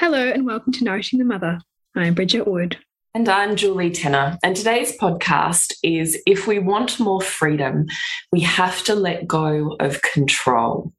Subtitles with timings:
[0.00, 1.60] Hello, and welcome to Nourishing the Mother.
[1.94, 2.78] I'm Bridget Wood.
[3.14, 4.36] And I'm Julie Tenner.
[4.42, 7.86] And today's podcast is If we want more freedom,
[8.32, 10.92] we have to let go of control,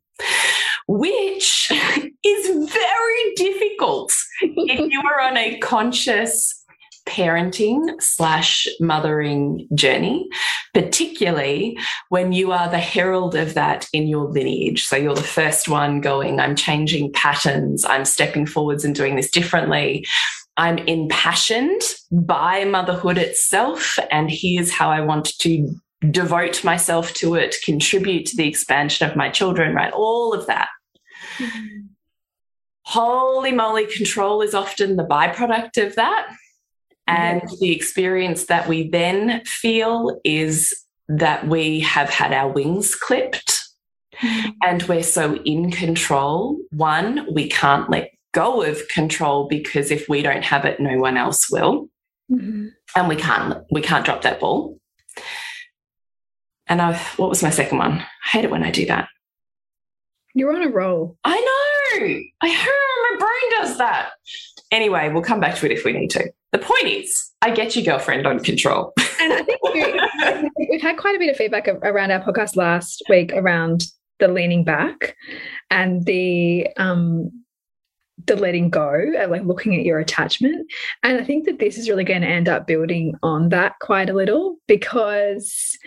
[0.87, 1.69] which
[2.25, 6.63] is very difficult if you are on a conscious
[7.07, 10.27] parenting slash mothering journey,
[10.73, 11.77] particularly
[12.09, 14.85] when you are the herald of that in your lineage.
[14.85, 19.29] So you're the first one going, I'm changing patterns, I'm stepping forwards and doing this
[19.29, 20.05] differently.
[20.57, 25.75] I'm impassioned by motherhood itself, and here's how I want to
[26.11, 29.93] devote myself to it, contribute to the expansion of my children, right?
[29.93, 30.69] All of that.
[31.39, 31.95] Mm -hmm.
[32.85, 36.27] Holy moly, control is often the byproduct of that.
[37.07, 40.73] And the experience that we then feel is
[41.07, 43.63] that we have had our wings clipped
[44.19, 44.49] mm-hmm.
[44.63, 46.57] and we're so in control.
[46.71, 51.17] One, we can't let go of control because if we don't have it, no one
[51.17, 51.89] else will.
[52.31, 52.67] Mm-hmm.
[52.95, 54.79] And we can't we can't drop that ball.
[56.67, 57.99] And I, what was my second one?
[57.99, 59.07] I hate it when I do that.
[60.33, 61.17] You're on a roll.
[61.23, 62.19] I know.
[62.41, 64.09] I heard my brain does that.
[64.71, 66.29] Anyway, we'll come back to it if we need to.
[66.55, 68.93] The point is, I get your girlfriend on control.
[69.19, 69.59] and I think
[70.57, 73.83] we've had quite a bit of feedback around our podcast last week around
[74.19, 75.17] the leaning back
[75.69, 77.43] and the um
[78.25, 80.71] the letting go and like looking at your attachment
[81.03, 84.09] and i think that this is really going to end up building on that quite
[84.09, 85.77] a little because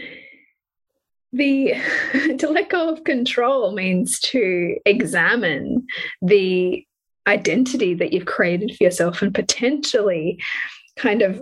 [1.32, 1.72] the
[2.38, 5.86] to let go of control means to examine
[6.20, 6.84] the
[7.28, 10.42] identity that you've created for yourself and potentially
[10.96, 11.40] kind of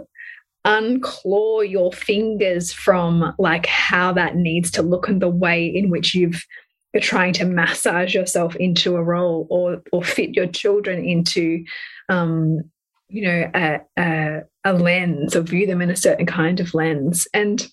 [0.66, 6.14] unclaw your fingers from like how that needs to look and the way in which
[6.14, 6.44] you've
[6.92, 11.62] you're trying to massage yourself into a role or or fit your children into
[12.08, 12.60] um
[13.08, 17.26] you know a, a, a lens or view them in a certain kind of lens.
[17.32, 17.66] And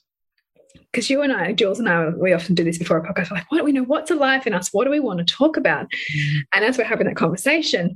[0.94, 3.32] because you and I, Jules and I, we often do this before a podcast.
[3.32, 3.84] We're like, what do we know?
[3.84, 4.70] What's alive in us?
[4.72, 5.88] What do we want to talk about?
[5.88, 6.40] Mm.
[6.54, 7.96] And as we're having that conversation,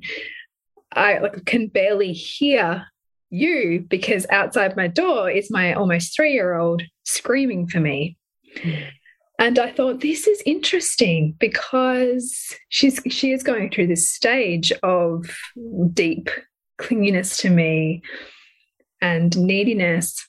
[0.94, 2.88] I like can barely hear
[3.30, 8.18] you because outside my door is my almost three year old screaming for me.
[8.56, 8.88] Mm.
[9.40, 15.38] And I thought this is interesting because she's she is going through this stage of
[15.94, 16.31] deep
[16.79, 18.02] clinginess to me
[19.02, 20.28] and neediness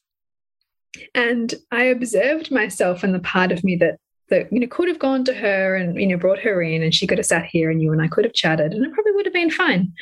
[1.14, 3.98] and I observed myself and the part of me that
[4.30, 6.94] that you know could have gone to her and you know brought her in and
[6.94, 9.12] she could have sat here and you and I could have chatted and it probably
[9.12, 9.92] would have been fine.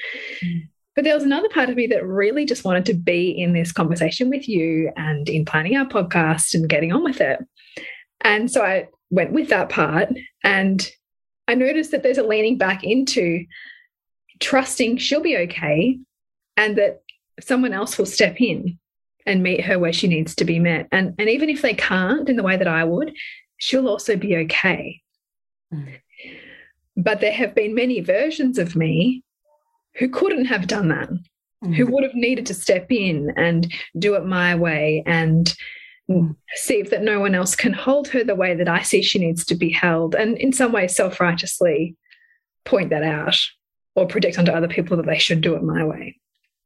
[0.45, 0.69] Mm.
[0.95, 3.71] But there was another part of me that really just wanted to be in this
[3.71, 7.39] conversation with you and in planning our podcast and getting on with it.
[8.23, 10.09] And so I went with that part
[10.43, 10.91] and
[11.49, 13.45] I noticed that there's a leaning back into
[14.41, 15.99] trusting she'll be okay
[16.57, 17.03] and that
[17.41, 18.79] someone else will step in
[19.27, 20.89] and meet her where she needs to be met.
[20.93, 23.15] And, and even if they can't in the way that I would,
[23.59, 25.03] she'll also be okay.
[25.73, 26.01] Mm.
[26.97, 29.23] But there have been many versions of me
[29.97, 31.11] who couldn't have done that,
[31.65, 31.75] mm.
[31.75, 35.55] who would have needed to step in and do it my way and
[36.11, 36.35] mm.
[36.55, 39.45] see that no one else can hold her the way that I see she needs
[39.47, 40.15] to be held.
[40.15, 41.97] And in some ways, self righteously
[42.65, 43.39] point that out
[43.95, 46.19] or predict onto other people that they should do it my way.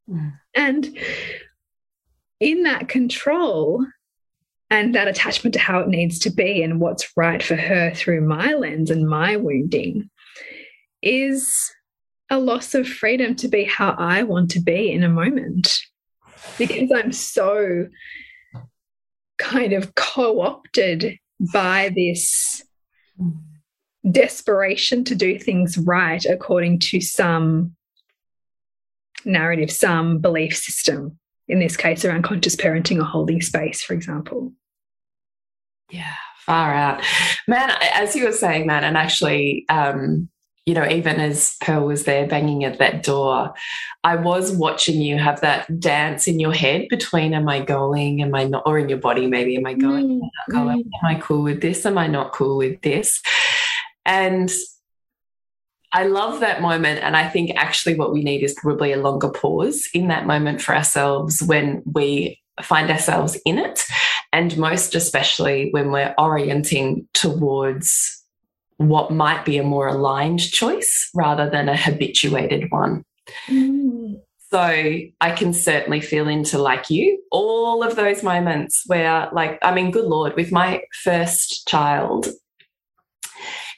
[0.09, 0.33] Mm.
[0.55, 0.99] And
[2.41, 3.87] in that control,
[4.71, 8.21] and that attachment to how it needs to be and what's right for her through
[8.21, 10.09] my lens and my wounding
[11.03, 11.73] is
[12.31, 15.77] a loss of freedom to be how I want to be in a moment.
[16.57, 17.89] Because I'm so
[19.39, 21.19] kind of co opted
[21.53, 22.63] by this
[24.09, 27.75] desperation to do things right according to some
[29.25, 31.19] narrative, some belief system,
[31.51, 34.53] in this case around conscious parenting or holding space, for example.
[35.91, 36.15] Yeah,
[36.47, 37.03] far out.
[37.49, 40.29] Man, as you were saying that, and actually, um,
[40.67, 43.53] you know, even as Pearl was there banging at that door,
[44.05, 48.35] I was watching you have that dance in your head between am I going, am
[48.35, 50.85] I not, or in your body maybe, am I going, mm, am, I going?
[50.85, 50.91] Mm.
[51.03, 53.21] am I cool with this, am I not cool with this?
[54.05, 54.53] And
[55.93, 57.01] I love that moment.
[57.03, 60.61] And I think actually what we need is probably a longer pause in that moment
[60.63, 63.81] for ourselves when we find ourselves in it.
[64.33, 68.25] And most especially when we're orienting towards
[68.77, 73.05] what might be a more aligned choice rather than a habituated one.
[73.49, 74.21] Mm.
[74.51, 74.59] So
[75.21, 79.91] I can certainly feel into like you all of those moments where, like, I mean,
[79.93, 82.27] good Lord, with my first child,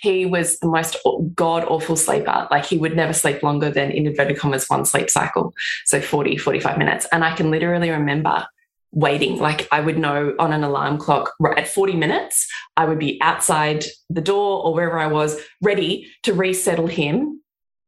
[0.03, 0.97] he was the most
[1.35, 2.49] god awful sleeper.
[2.51, 5.55] Like he would never sleep longer than in inverted commas one sleep cycle.
[5.87, 7.07] So 40, 45 minutes.
[7.13, 8.45] And I can literally remember
[8.91, 9.39] waiting.
[9.39, 13.19] Like I would know on an alarm clock right at 40 minutes, I would be
[13.23, 17.41] outside the door or wherever I was ready to resettle him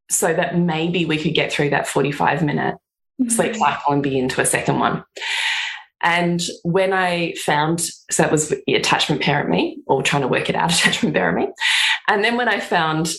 [0.09, 2.77] so that maybe we could get through that 45 minute
[3.21, 3.29] mm-hmm.
[3.29, 5.05] sleep cycle and be into a second one.
[6.05, 10.55] And when I found, so that was attachment parent me, or trying to work it
[10.55, 11.53] out, attachment parent me.
[12.07, 13.15] And then when I found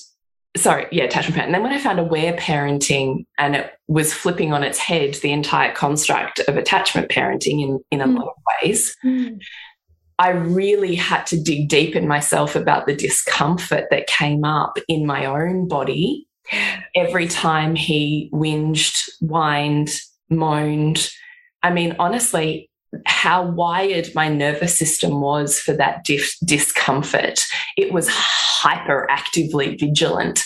[0.58, 1.50] sorry, yeah, attachment parent.
[1.50, 5.32] And then when I found aware parenting and it was flipping on its head the
[5.32, 8.18] entire construct of attachment parenting in, in a mm.
[8.18, 9.38] lot of ways, mm.
[10.18, 15.06] I really had to dig deep in myself about the discomfort that came up in
[15.06, 16.26] my own body
[16.96, 19.90] every time he whinged, whined,
[20.30, 21.10] moaned.
[21.62, 22.70] I mean, honestly,
[23.06, 26.06] how wired my nervous system was for that
[26.44, 27.46] discomfort.
[27.78, 30.44] It was hyperactively vigilant.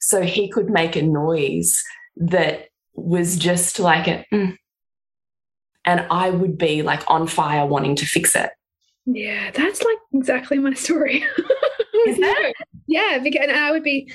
[0.00, 1.82] So he could make a noise
[2.16, 4.56] that was just like a, mm,
[5.84, 8.50] and I would be like on fire wanting to fix it.
[9.06, 11.24] Yeah, that's like exactly my story.
[12.06, 12.52] Is that?
[12.86, 14.10] Yeah, because and I would be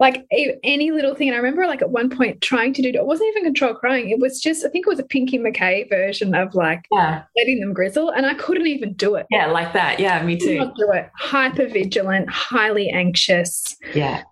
[0.00, 1.28] like any little thing.
[1.28, 4.08] And I remember like at one point trying to do it wasn't even control crying.
[4.08, 7.24] It was just, I think it was a Pinky McKay version of like yeah.
[7.36, 8.08] letting them grizzle.
[8.08, 9.26] And I couldn't even do it.
[9.30, 10.00] Yeah, like that.
[10.00, 10.58] Yeah, me too.
[10.58, 11.10] Not do it.
[11.16, 13.76] Hyper vigilant, highly anxious.
[13.94, 14.22] Yeah.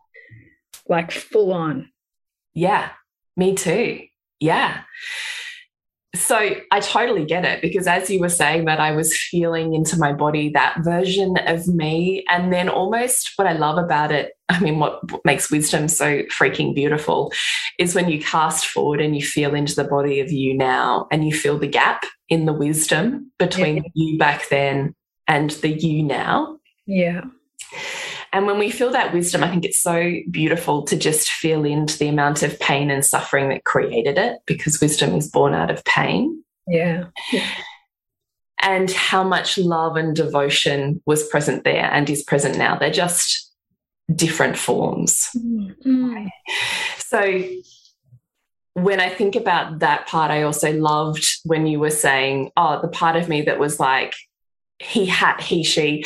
[0.89, 1.91] Like full on.
[2.55, 2.89] Yeah,
[3.37, 4.01] me too.
[4.41, 4.83] Yeah
[6.15, 6.37] so
[6.73, 10.13] I totally get it because as you were saying that I was feeling into my
[10.13, 12.25] body that version of me.
[12.29, 16.75] And then almost what I love about it I mean what makes wisdom so freaking
[16.75, 17.33] beautiful
[17.79, 21.27] is when you cast forward and you feel into the body of you now and
[21.27, 23.83] you feel the gap in the wisdom between yeah.
[23.93, 24.95] you back then
[25.27, 26.59] and the you now.
[26.87, 27.25] Yeah
[28.33, 31.99] and when we feel that wisdom, I think it's so beautiful to just feel into
[31.99, 35.85] the amount of pain and suffering that created it because wisdom is born out of
[35.85, 36.43] pain.
[36.67, 37.07] Yeah.
[38.61, 42.77] And how much love and devotion was present there and is present now.
[42.77, 43.53] They're just
[44.15, 45.29] different forms.
[45.85, 46.29] Mm.
[46.99, 47.43] So
[48.75, 52.89] when I think about that part, I also loved when you were saying, oh, the
[52.89, 54.15] part of me that was like,
[54.79, 56.05] he had, he, she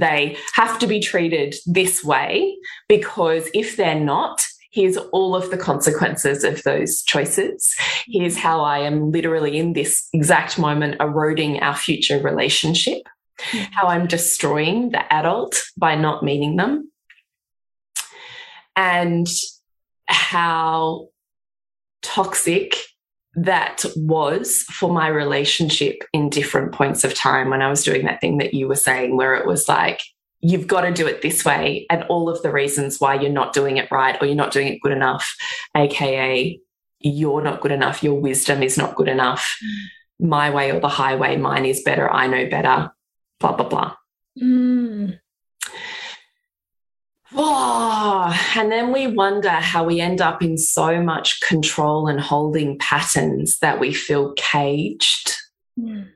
[0.00, 2.56] they have to be treated this way
[2.88, 7.74] because if they're not, here's all of the consequences of those choices.
[8.06, 13.02] Here's how I am literally in this exact moment eroding our future relationship,
[13.72, 16.90] how I'm destroying the adult by not meeting them,
[18.76, 19.26] and
[20.06, 21.08] how
[22.02, 22.76] toxic
[23.36, 28.20] that was for my relationship in different points of time when I was doing that
[28.20, 30.00] thing that you were saying, where it was like,
[30.40, 33.52] you've got to do it this way, and all of the reasons why you're not
[33.52, 35.34] doing it right or you're not doing it good enough,
[35.76, 36.58] AKA,
[37.00, 39.58] you're not good enough, your wisdom is not good enough,
[40.18, 42.90] my way or the highway, mine is better, I know better,
[43.38, 43.94] blah, blah, blah.
[44.40, 45.18] Mm.
[47.38, 52.78] Oh, and then we wonder how we end up in so much control and holding
[52.78, 55.36] patterns that we feel caged
[55.78, 56.08] mm.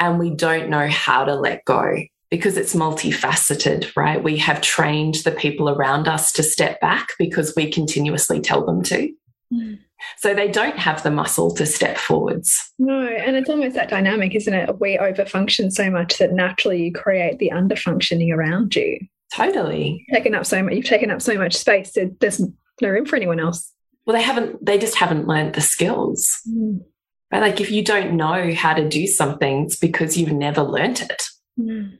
[0.00, 1.96] and we don't know how to let go
[2.30, 4.24] because it's multifaceted, right?
[4.24, 8.82] We have trained the people around us to step back because we continuously tell them
[8.84, 9.12] to.
[9.52, 9.80] Mm.
[10.16, 12.72] So they don't have the muscle to step forwards.
[12.78, 14.80] No, and it's almost that dynamic, isn't it?
[14.80, 18.98] We overfunction so much that naturally you create the underfunctioning around you.
[19.34, 20.04] Totally.
[20.12, 22.40] Taken up so much you've taken up so much space that there's
[22.80, 23.72] no room for anyone else.
[24.04, 26.40] Well, they haven't they just haven't learned the skills.
[26.48, 26.80] Mm.
[27.30, 27.40] Right?
[27.40, 31.22] Like if you don't know how to do something, it's because you've never learnt it.
[31.58, 31.98] Mm.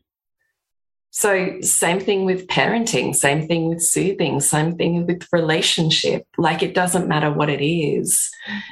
[1.14, 6.26] So, same thing with parenting, same thing with soothing, same thing with relationship.
[6.38, 8.30] Like, it doesn't matter what it is.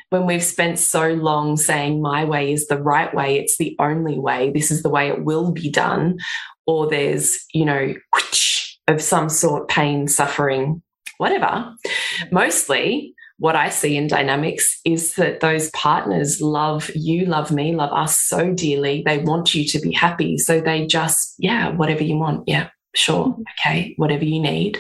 [0.09, 4.19] When we've spent so long saying, my way is the right way, it's the only
[4.19, 6.17] way, this is the way it will be done,
[6.67, 7.95] or there's, you know,
[8.89, 10.83] of some sort, pain, suffering,
[11.19, 11.75] whatever.
[12.31, 17.91] Mostly, what I see in dynamics is that those partners love you, love me, love
[17.91, 19.03] us so dearly.
[19.07, 20.37] They want you to be happy.
[20.37, 22.47] So they just, yeah, whatever you want.
[22.47, 23.29] Yeah, sure.
[23.29, 23.43] Mm-hmm.
[23.59, 24.79] Okay, whatever you need.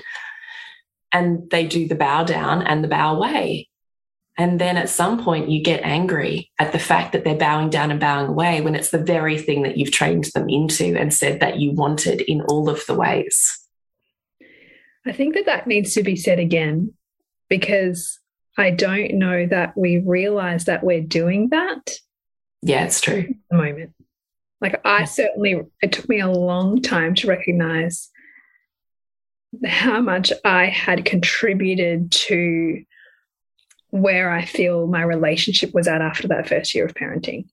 [1.10, 3.69] And they do the bow down and the bow away.
[4.38, 7.90] And then at some point, you get angry at the fact that they're bowing down
[7.90, 11.40] and bowing away when it's the very thing that you've trained them into and said
[11.40, 13.58] that you wanted in all of the ways.
[15.06, 16.94] I think that that needs to be said again
[17.48, 18.18] because
[18.56, 21.98] I don't know that we realize that we're doing that.
[22.62, 23.26] Yeah, it's true.
[23.28, 23.92] At the moment.
[24.60, 28.10] Like I certainly it took me a long time to recognize
[29.66, 32.84] how much I had contributed to
[33.90, 37.46] where I feel my relationship was at after that first year of parenting.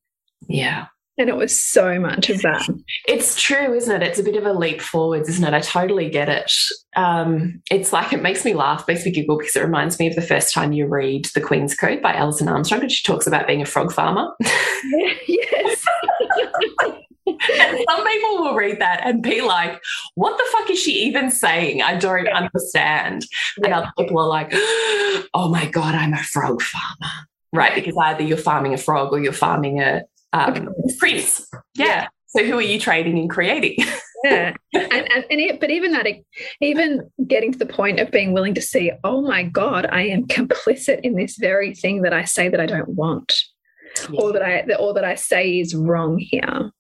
[0.48, 0.88] Yeah.
[1.20, 2.68] And it was so much of that.
[3.08, 4.06] It's true, isn't it?
[4.06, 5.54] It's a bit of a leap forwards, isn't it?
[5.54, 6.52] I totally get it.
[6.96, 10.16] Um, it's like it makes me laugh, makes me giggle because it reminds me of
[10.16, 13.48] the first time you read The Queen's Code by Alison Armstrong, and she talks about
[13.48, 14.32] being a frog farmer.
[15.28, 15.86] yes.
[17.60, 19.80] and some people will read that and be like,
[20.16, 21.82] what the fuck is she even saying?
[21.82, 22.38] I don't yeah.
[22.38, 23.26] understand.
[23.58, 23.66] Yeah.
[23.66, 24.50] And other people are like,
[25.34, 27.14] oh my God, I'm a frog farmer.
[27.54, 27.76] Right.
[27.76, 30.04] Because either you're farming a frog or you're farming a
[30.34, 31.48] um, prince.
[31.76, 31.86] Yeah.
[31.86, 32.08] yeah.
[32.28, 33.78] So who are you trading and creating?
[34.24, 36.08] yeah, and, and, and it, but even that,
[36.62, 40.28] even getting to the point of being willing to see, oh my god, I am
[40.28, 43.34] complicit in this very thing that I say that I don't want,
[44.10, 44.20] yeah.
[44.20, 46.72] or that I or that I say is wrong here.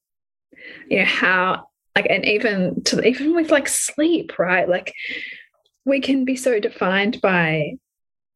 [0.89, 4.70] You know how like, and even to even with like sleep, right?
[4.70, 4.94] Like
[5.86, 7.77] we can be so defined by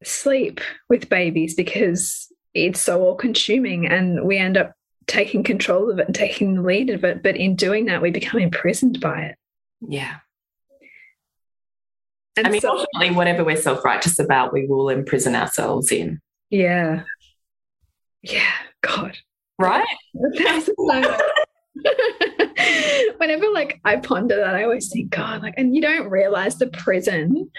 [0.03, 4.73] sleep with babies because it's so all consuming and we end up
[5.05, 7.21] taking control of it and taking the lead of it.
[7.21, 9.35] But in doing that, we become imprisoned by it.
[9.87, 10.17] Yeah.
[12.37, 16.19] And I mean, so, ultimately, whatever we're self righteous about, we will imprison ourselves in.
[16.49, 17.03] Yeah.
[18.23, 18.53] Yeah.
[18.81, 19.17] God.
[19.59, 19.85] Right?
[23.17, 26.67] Whenever like I ponder that, I always think, God, like, and you don't realize the
[26.67, 27.49] prison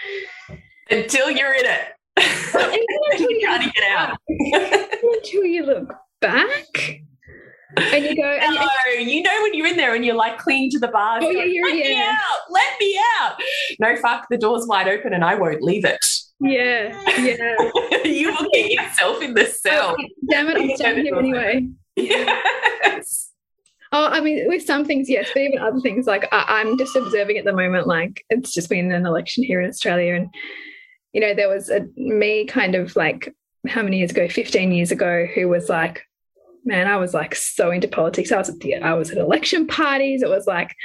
[0.89, 1.81] until you're in it.
[2.17, 4.17] until you trying to get out.
[4.29, 7.01] until you look back
[7.77, 8.67] and you go, no,
[8.97, 11.23] and, you know when you're in there and you're like clinging to the bars.
[11.25, 11.89] Oh, yeah, you're, let yeah.
[11.89, 13.41] me out, let me out.
[13.79, 16.05] No, fuck, the door's wide open and I won't leave it.
[16.39, 17.55] Yeah, yeah.
[18.03, 19.95] you will get yourself in the oh, cell.
[19.99, 21.67] Oh, damn it, I'm staying here anyway.
[21.95, 23.32] Yes.
[23.95, 26.95] Oh, I mean, with some things, yes, but even other things, like I, am just
[26.95, 30.15] observing at the moment, like it's just been an election here in Australia.
[30.15, 30.33] And,
[31.13, 33.33] you know, there was a me kind of like
[33.67, 36.01] how many years ago, 15 years ago, who was like,
[36.65, 38.31] man, I was like so into politics.
[38.31, 40.23] I was at the I was at election parties.
[40.23, 40.75] It was like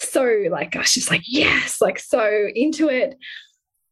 [0.00, 3.16] so like I was just like yes, like so into it.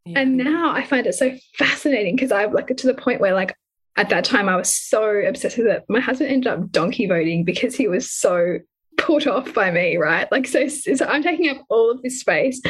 [0.07, 0.21] Yeah.
[0.21, 3.55] And now I find it so fascinating because I've like to the point where like
[3.97, 5.85] at that time I was so obsessed with it.
[5.89, 8.59] My husband ended up donkey voting because he was so
[8.97, 10.31] put off by me, right?
[10.31, 12.61] Like so, so I'm taking up all of this space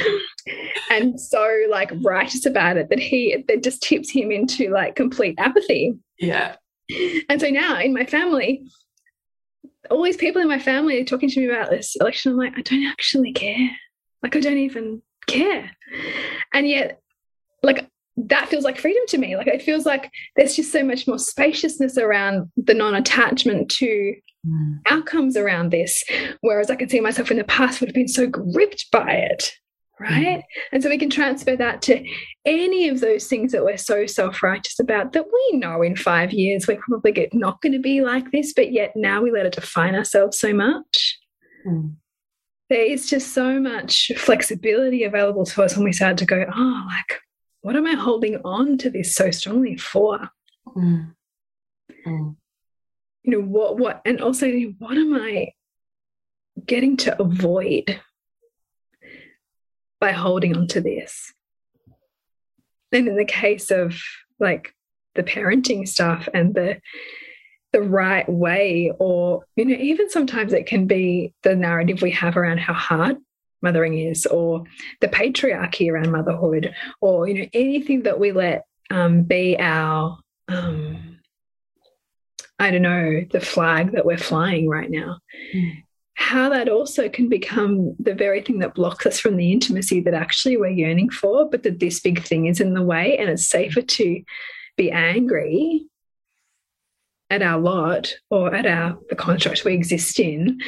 [0.90, 5.34] and so like righteous about it that he that just tips him into like complete
[5.38, 5.94] apathy.
[6.18, 6.56] Yeah.
[7.28, 8.66] And so now in my family,
[9.90, 12.32] all these people in my family are talking to me about this election.
[12.32, 13.70] I'm like, I don't actually care.
[14.22, 15.70] Like, I don't even care.
[16.52, 17.00] And yet,
[17.62, 19.37] like, that feels like freedom to me.
[19.37, 24.14] Like, it feels like there's just so much more spaciousness around the non attachment to
[24.47, 24.78] mm.
[24.90, 26.04] outcomes around this.
[26.40, 29.52] Whereas I can see myself in the past would have been so gripped by it
[30.00, 30.38] right?
[30.38, 30.42] Mm.
[30.73, 32.04] And so we can transfer that to
[32.44, 36.33] any of those things that we're so self righteous about that we know in five
[36.33, 39.47] years we're probably get, not going to be like this, but yet now we let
[39.47, 41.18] it define ourselves so much.
[41.66, 41.94] Mm.
[42.71, 46.85] There is just so much flexibility available to us when we start to go, oh,
[46.88, 47.21] like,
[47.64, 50.30] what am I holding on to this so strongly for?
[50.76, 51.14] Mm.
[52.06, 52.37] mm.
[53.23, 55.52] You know, what, what, and also, what am I
[56.66, 58.00] getting to avoid?
[60.04, 61.33] by holding on to this.
[62.92, 63.99] And in the case of
[64.38, 64.75] like
[65.14, 66.78] the parenting stuff and the
[67.73, 72.37] the right way or you know even sometimes it can be the narrative we have
[72.37, 73.16] around how hard
[73.64, 74.62] mothering is or
[75.00, 80.18] the patriarchy around motherhood or you know anything that we let um, be our
[80.49, 81.18] um,
[82.61, 85.18] i don't know the flag that we're flying right now
[85.54, 85.83] mm.
[86.14, 90.14] how that also can become the very thing that blocks us from the intimacy that
[90.14, 93.47] actually we're yearning for but that this big thing is in the way and it's
[93.47, 94.23] safer to
[94.76, 95.87] be angry
[97.30, 100.61] at our lot or at our the construct we exist in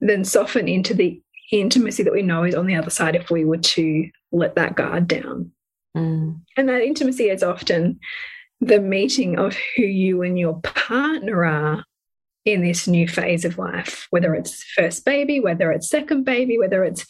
[0.00, 1.20] than soften into the
[1.52, 4.74] intimacy that we know is on the other side if we were to let that
[4.74, 5.52] guard down.
[5.96, 6.40] Mm.
[6.56, 8.00] And that intimacy is often
[8.60, 11.84] the meeting of who you and your partner are
[12.44, 16.84] in this new phase of life, whether it's first baby, whether it's second baby, whether
[16.84, 17.04] it's,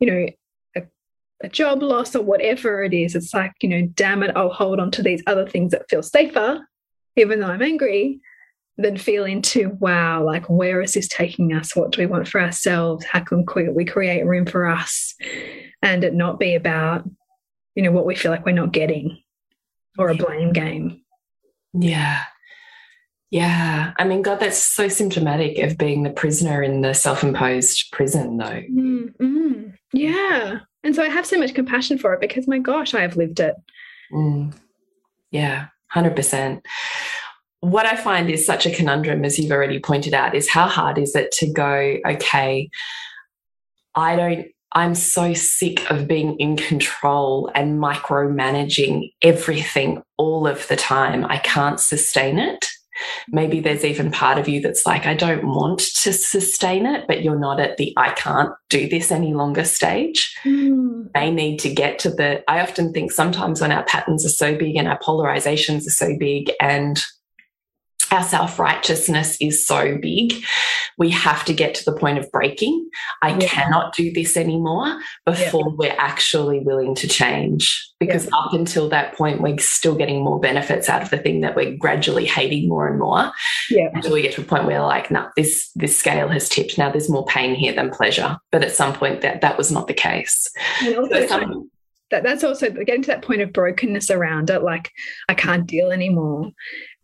[0.00, 0.26] you know,
[0.76, 0.82] a,
[1.42, 3.14] a job loss or whatever it is.
[3.14, 6.02] It's like, you know, damn it, I'll hold on to these other things that feel
[6.02, 6.66] safer,
[7.16, 8.20] even though I'm angry,
[8.78, 11.74] then feel into wow like where is this taking us?
[11.74, 13.04] What do we want for ourselves?
[13.04, 13.44] How can
[13.74, 15.14] we create room for us
[15.82, 17.04] and it not be about
[17.74, 19.20] you know what we feel like we're not getting
[19.98, 21.02] or a blame game?
[21.74, 22.22] Yeah.
[23.30, 23.92] Yeah.
[23.98, 28.62] I mean god that's so symptomatic of being the prisoner in the self-imposed prison though.
[28.70, 29.72] Mm -hmm.
[29.92, 30.60] yeah.
[30.84, 33.40] And so i have so much compassion for it because my gosh i have lived
[33.40, 33.54] it.
[34.12, 34.52] Mm.
[35.30, 35.66] yeah.
[35.94, 36.60] 100%
[37.60, 40.98] what I find is such a conundrum, as you've already pointed out, is how hard
[40.98, 42.70] is it to go, okay,
[43.94, 50.76] I don't, I'm so sick of being in control and micromanaging everything all of the
[50.76, 51.24] time.
[51.24, 52.66] I can't sustain it.
[53.28, 57.22] Maybe there's even part of you that's like, I don't want to sustain it, but
[57.22, 60.36] you're not at the I can't do this any longer stage.
[60.44, 61.12] Mm.
[61.14, 62.42] They need to get to the.
[62.50, 66.16] I often think sometimes when our patterns are so big and our polarizations are so
[66.18, 67.00] big and
[68.10, 70.34] our self righteousness is so big.
[70.96, 72.88] We have to get to the point of breaking.
[73.22, 73.46] I yeah.
[73.46, 75.74] cannot do this anymore before yeah.
[75.76, 77.84] we're actually willing to change.
[78.00, 78.36] Because yeah.
[78.36, 81.76] up until that point, we're still getting more benefits out of the thing that we're
[81.76, 83.32] gradually hating more and more.
[83.70, 83.90] Yeah.
[83.92, 86.78] Until we get to a point where, like, no, this this scale has tipped.
[86.78, 88.38] Now there's more pain here than pleasure.
[88.52, 90.48] But at some point, that that was not the case.
[90.80, 91.70] So some,
[92.10, 94.90] that that's also getting to that point of brokenness around it like
[95.28, 96.50] i can't deal anymore.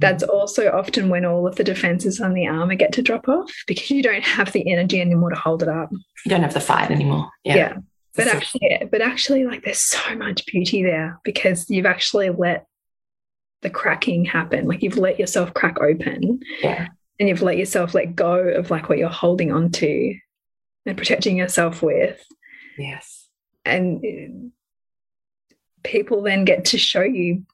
[0.01, 0.29] That's mm.
[0.29, 3.91] also often when all of the defenses on the armor get to drop off because
[3.91, 5.91] you don't have the energy anymore to hold it up.
[5.93, 7.31] You don't have the fight anymore.
[7.45, 7.77] Yeah, yeah.
[8.17, 12.67] but actually but actually like there's so much beauty there because you've actually let
[13.63, 14.67] the cracking happen.
[14.67, 16.89] Like you've let yourself crack open yeah.
[17.19, 20.15] and you've let yourself let go of like what you're holding on to
[20.87, 22.23] and protecting yourself with.
[22.77, 23.29] Yes.
[23.65, 24.53] And
[25.85, 27.45] people then get to show you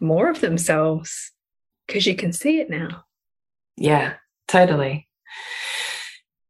[0.00, 1.32] more of themselves
[1.86, 3.04] because you can see it now.
[3.76, 4.14] Yeah,
[4.48, 5.08] totally.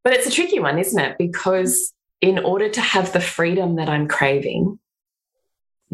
[0.03, 1.16] But it's a tricky one, isn't it?
[1.18, 4.79] Because in order to have the freedom that I'm craving,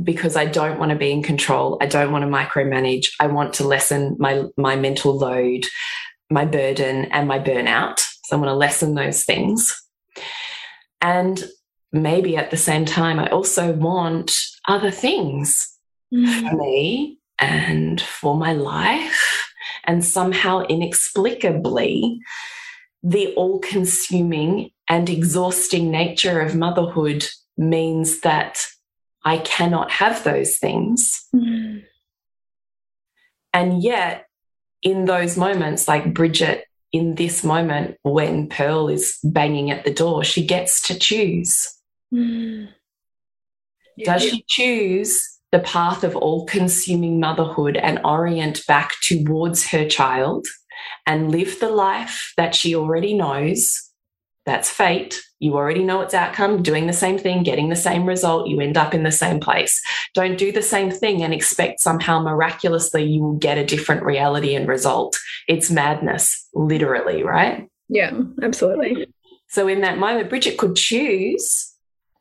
[0.03, 3.55] because I don't want to be in control, I don't want to micromanage, I want
[3.55, 5.67] to lessen my my mental load,
[6.31, 8.01] my burden and my burnout.
[8.25, 9.79] So I want to lessen those things.
[11.01, 11.43] And
[11.93, 14.33] maybe at the same time I also want
[14.67, 15.79] other things
[16.13, 16.49] mm.
[16.49, 19.49] for me and for my life.
[19.85, 22.21] And somehow, inexplicably,
[23.03, 27.27] the all consuming and exhausting nature of motherhood
[27.57, 28.65] means that
[29.25, 31.27] I cannot have those things.
[31.35, 31.83] Mm.
[33.53, 34.27] And yet,
[34.83, 40.25] in those moments, like Bridget, in this moment when Pearl is banging at the door,
[40.25, 41.69] she gets to choose.
[42.13, 42.69] Mm.
[44.05, 50.47] Does she choose the path of all consuming motherhood and orient back towards her child
[51.07, 53.91] and live the life that she already knows?
[54.45, 55.21] That's fate.
[55.39, 58.77] You already know its outcome, doing the same thing, getting the same result, you end
[58.77, 59.81] up in the same place.
[60.15, 64.57] Don't do the same thing and expect somehow miraculously you will get a different reality
[64.57, 65.17] and result.
[65.47, 67.69] It's madness, literally, right?
[67.89, 69.07] Yeah, absolutely.
[69.49, 71.72] So, in that moment, Bridget could choose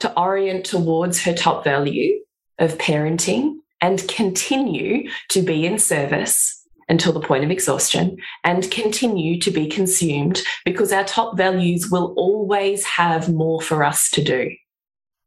[0.02, 2.20] to orient towards her top value
[2.60, 6.58] of parenting and continue to be in service
[6.90, 12.14] until the point of exhaustion and continue to be consumed because our top values will
[12.18, 14.52] always have more for us to do.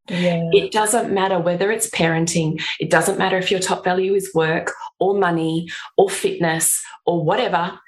[0.09, 0.51] Yeah.
[0.53, 4.73] It doesn't matter whether it's parenting, it doesn't matter if your top value is work
[5.01, 7.79] or money or fitness or whatever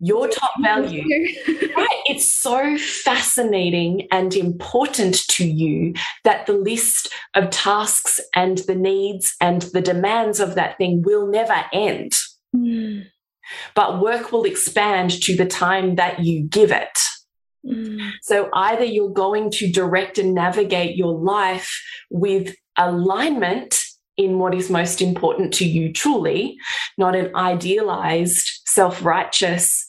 [0.00, 1.02] your top value.
[1.76, 2.02] right.
[2.06, 9.34] It's so fascinating and important to you that the list of tasks and the needs
[9.40, 12.12] and the demands of that thing will never end.
[12.54, 13.06] Mm.
[13.74, 16.98] But work will expand to the time that you give it.
[17.66, 18.12] Mm.
[18.22, 23.80] So either you're going to direct and navigate your life with alignment
[24.16, 26.56] in what is most important to you truly,
[26.98, 29.87] not an idealized, self righteous,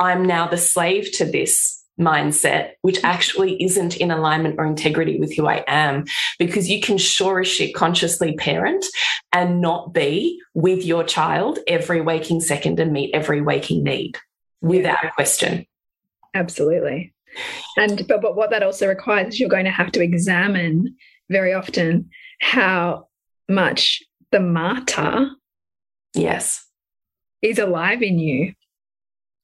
[0.00, 3.06] I'm now the slave to this mindset, which mm-hmm.
[3.06, 6.04] actually isn't in alignment or integrity with who I am.
[6.38, 8.84] Because you can sure as shit consciously parent
[9.32, 14.18] and not be with your child every waking second and meet every waking need
[14.60, 15.10] without Yeah.
[15.10, 15.66] question.
[16.34, 17.12] Absolutely.
[17.76, 20.96] And but, but what that also requires is you're going to have to examine
[21.28, 22.10] very often
[22.40, 23.08] how
[23.48, 25.30] much the martyr
[26.14, 26.66] Yes.
[27.42, 28.54] is alive in you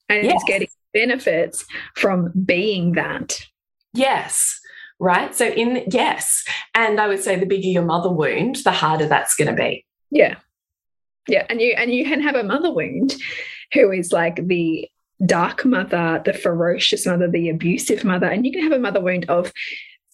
[0.09, 0.37] and Yes.
[0.37, 1.65] is getting benefits
[1.95, 3.39] from being that.
[3.93, 4.59] Yes.
[4.99, 5.35] Right.
[5.35, 6.43] So, in yes.
[6.73, 9.85] And I would say the bigger your mother wound, the harder that's going to be.
[10.09, 10.35] Yeah.
[11.27, 11.45] Yeah.
[11.49, 13.15] And you and you can have a mother wound
[13.73, 14.89] who is like the
[15.25, 19.25] dark mother, the ferocious mother, the abusive mother, and you can have a mother wound
[19.29, 19.51] of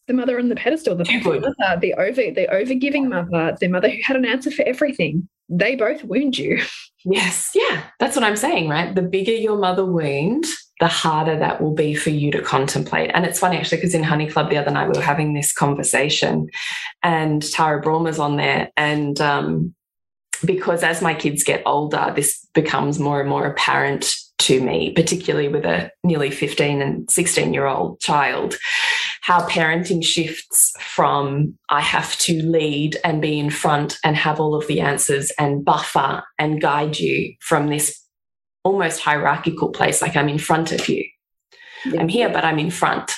[0.07, 3.99] the mother on the pedestal, the mother, the over the overgiving mother, the mother who
[4.03, 5.29] had an answer for everything.
[5.57, 6.61] They both wound you.
[7.05, 7.51] Yes.
[7.53, 7.83] Yeah.
[7.99, 8.95] That's what I'm saying, right?
[8.95, 10.45] The bigger your mother wound,
[10.79, 13.11] the harder that will be for you to contemplate.
[13.13, 15.51] And it's funny actually, because in Honey Club the other night, we were having this
[15.53, 16.47] conversation
[17.03, 18.71] and Tara Braun was on there.
[18.77, 19.75] And um,
[20.45, 25.47] because as my kids get older, this becomes more and more apparent to me, particularly
[25.47, 28.55] with a nearly 15 and 16 year old child,
[29.23, 34.53] how parenting shifts from I have to lead and be in front and have all
[34.53, 38.05] of the answers and buffer and guide you from this
[38.65, 41.05] almost hierarchical place, like I'm in front of you.
[41.97, 43.13] I'm here, but I'm in front,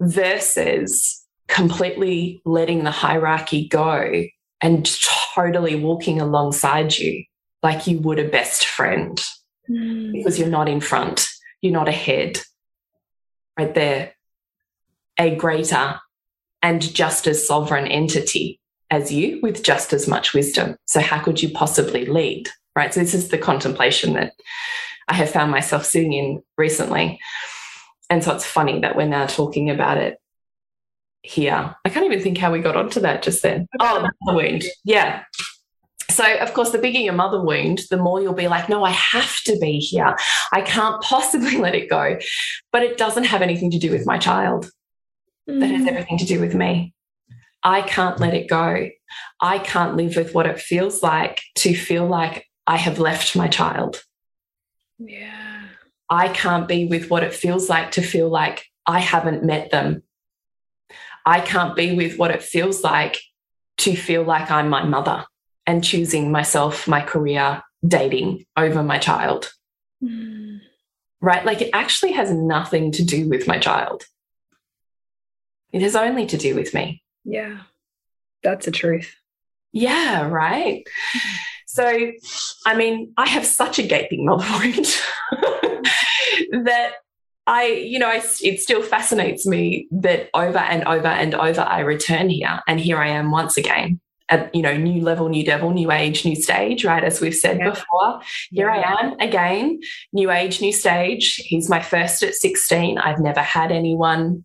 [0.00, 4.24] versus completely letting the hierarchy go
[4.60, 4.90] and
[5.34, 7.24] totally walking alongside you
[7.62, 9.20] like you would a best friend
[9.70, 10.12] Mm.
[10.12, 11.28] because you're not in front,
[11.60, 12.40] you're not ahead.
[13.56, 14.14] Right there,
[15.18, 16.00] a greater
[16.62, 20.76] and just as sovereign entity as you with just as much wisdom.
[20.86, 22.48] So, how could you possibly lead?
[22.76, 22.92] Right.
[22.92, 24.34] So, this is the contemplation that
[25.08, 27.18] I have found myself sitting in recently.
[28.10, 30.18] And so, it's funny that we're now talking about it
[31.22, 31.74] here.
[31.84, 33.66] I can't even think how we got onto that just then.
[33.80, 34.64] Oh, oh the wound.
[34.84, 35.22] Yeah.
[36.10, 38.90] So, of course, the bigger your mother wound, the more you'll be like, no, I
[38.90, 40.14] have to be here.
[40.52, 42.18] I can't possibly let it go.
[42.70, 44.70] But it doesn't have anything to do with my child.
[45.46, 45.88] That has Mm.
[45.88, 46.94] everything to do with me.
[47.62, 48.88] I can't let it go.
[49.40, 53.48] I can't live with what it feels like to feel like I have left my
[53.48, 54.02] child.
[54.98, 55.62] Yeah.
[56.08, 60.02] I can't be with what it feels like to feel like I haven't met them.
[61.24, 63.20] I can't be with what it feels like
[63.78, 65.24] to feel like I'm my mother
[65.66, 69.52] and choosing myself, my career, dating over my child,
[70.02, 70.60] Mm.
[71.20, 71.44] right?
[71.44, 74.04] Like it actually has nothing to do with my child.
[75.72, 77.02] It has only to do with me.
[77.24, 77.58] Yeah.
[78.42, 79.14] That's the truth.
[79.72, 80.84] Yeah, right.
[81.66, 82.10] So,
[82.66, 84.84] I mean, I have such a gaping mother wound
[86.66, 86.92] that
[87.46, 91.80] I, you know, I, it still fascinates me that over and over and over I
[91.80, 95.70] return here, and here I am once again at, you know, new level, new devil,
[95.70, 97.02] new age, new stage, right?
[97.02, 97.70] As we've said Yeah.
[97.70, 99.80] before, here I am again,
[100.12, 101.36] new age, new stage.
[101.36, 102.98] He's my first at 16.
[102.98, 104.44] I've never had anyone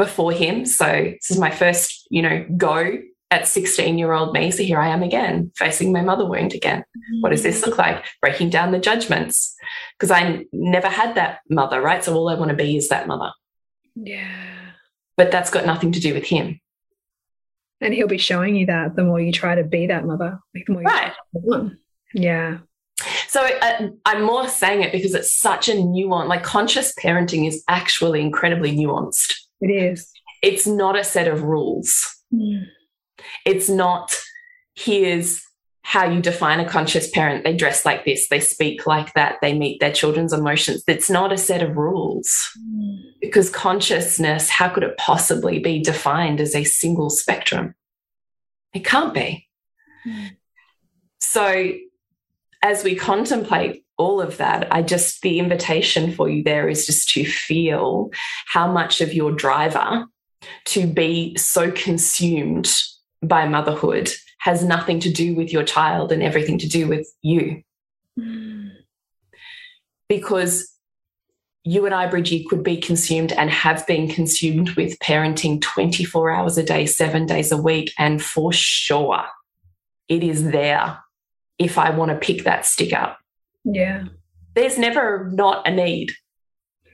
[0.00, 0.64] before him.
[0.64, 2.98] So this is my first, you know, go
[3.30, 4.50] at 16 year old me.
[4.50, 6.84] So here I am again, facing my mother wound again.
[7.20, 8.02] What does this look like?
[8.22, 9.54] Breaking down the judgments.
[9.98, 12.02] Because I never had that mother, right?
[12.02, 13.30] So all I want to be is that mother.
[13.94, 14.26] Yeah.
[15.18, 16.58] But that's got nothing to do with him.
[17.82, 20.64] And he'll be showing you that the more you try to be that mother, like
[20.66, 21.12] the more you try Right.
[21.12, 21.78] to be one.
[22.14, 22.58] Yeah.
[23.28, 26.30] So uh, I'm more saying it because it's such a nuance.
[26.30, 29.34] Like conscious parenting is actually incredibly nuanced.
[29.60, 30.10] It is.
[30.42, 32.02] It's not a set of rules.
[32.32, 32.64] Mm.
[33.44, 34.16] It's not
[34.74, 35.42] here's
[35.82, 37.42] how you define a conscious parent.
[37.42, 40.84] They dress like this, they speak like that, they meet their children's emotions.
[40.86, 42.98] It's not a set of rules Mm.
[43.20, 47.74] because consciousness, how could it possibly be defined as a single spectrum?
[48.72, 49.48] It can't be.
[50.06, 50.36] Mm.
[51.20, 51.72] So,
[52.62, 57.10] as we contemplate all of that, I just, the invitation for you there is just
[57.10, 58.10] to feel
[58.46, 60.06] how much of your driver
[60.64, 62.72] to be so consumed
[63.22, 67.62] by motherhood has nothing to do with your child and everything to do with you.
[68.18, 68.70] Mm.
[70.08, 70.74] Because
[71.62, 76.56] you and I, Bridgie, could be consumed and have been consumed with parenting 24 hours
[76.56, 77.92] a day, seven days a week.
[77.98, 79.24] And for sure,
[80.08, 80.98] it is there
[81.58, 83.19] if I want to pick that stick up.
[83.64, 84.04] Yeah.
[84.54, 86.10] There's never not a need.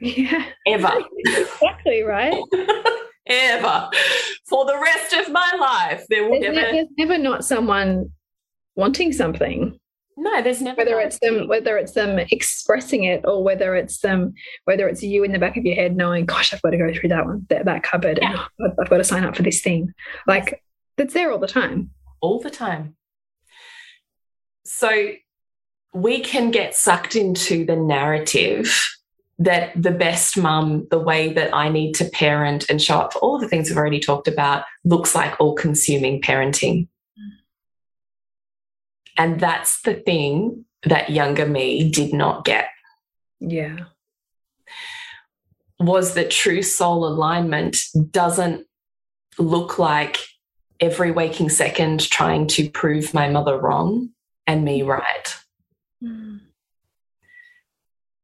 [0.01, 0.45] Yeah.
[0.67, 0.93] Ever.
[1.25, 2.35] exactly, right?
[3.27, 3.89] Ever.
[4.49, 6.05] For the rest of my life.
[6.09, 8.11] There will there's, never ne there's never not someone
[8.77, 9.79] wanting something.
[10.19, 14.33] No, there's never whether it's them whether it's them expressing it or whether it's them
[14.65, 16.93] whether it's you in the back of your head knowing, gosh, I've got to go
[16.95, 18.47] through that one, that, that cupboard, Yeah.
[18.59, 19.93] and I've, I've got to sign up for this thing.
[20.27, 20.63] Like
[20.97, 21.91] it's there all the time.
[22.21, 22.97] all the time.
[24.65, 25.13] So
[25.95, 28.87] we can get sucked into the narrative
[29.39, 33.19] that the best mum, the way that I need to parent and show up for
[33.19, 36.89] all the things we've already talked about, looks like all consuming parenting.
[39.19, 42.69] And that's the thing that younger me did not get
[43.41, 43.77] Yeah.
[45.79, 47.77] was that true soul alignment
[48.11, 48.67] doesn't
[49.39, 50.19] look like
[50.81, 54.11] every waking second trying to prove my mother wrong
[54.47, 54.89] and me mm.
[54.89, 55.37] right.
[56.03, 56.37] Hmm.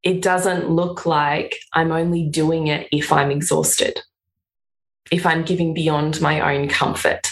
[0.02, 4.00] It doesn't look like I'm only doing it if I'm exhausted,
[5.10, 7.30] if I'm giving beyond my own comfort.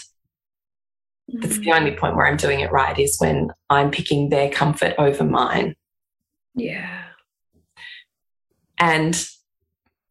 [1.32, 4.94] That's the only point where I'm doing it right is when I'm picking their comfort
[4.98, 5.76] over mine.
[6.54, 7.04] Yeah.
[8.78, 9.14] And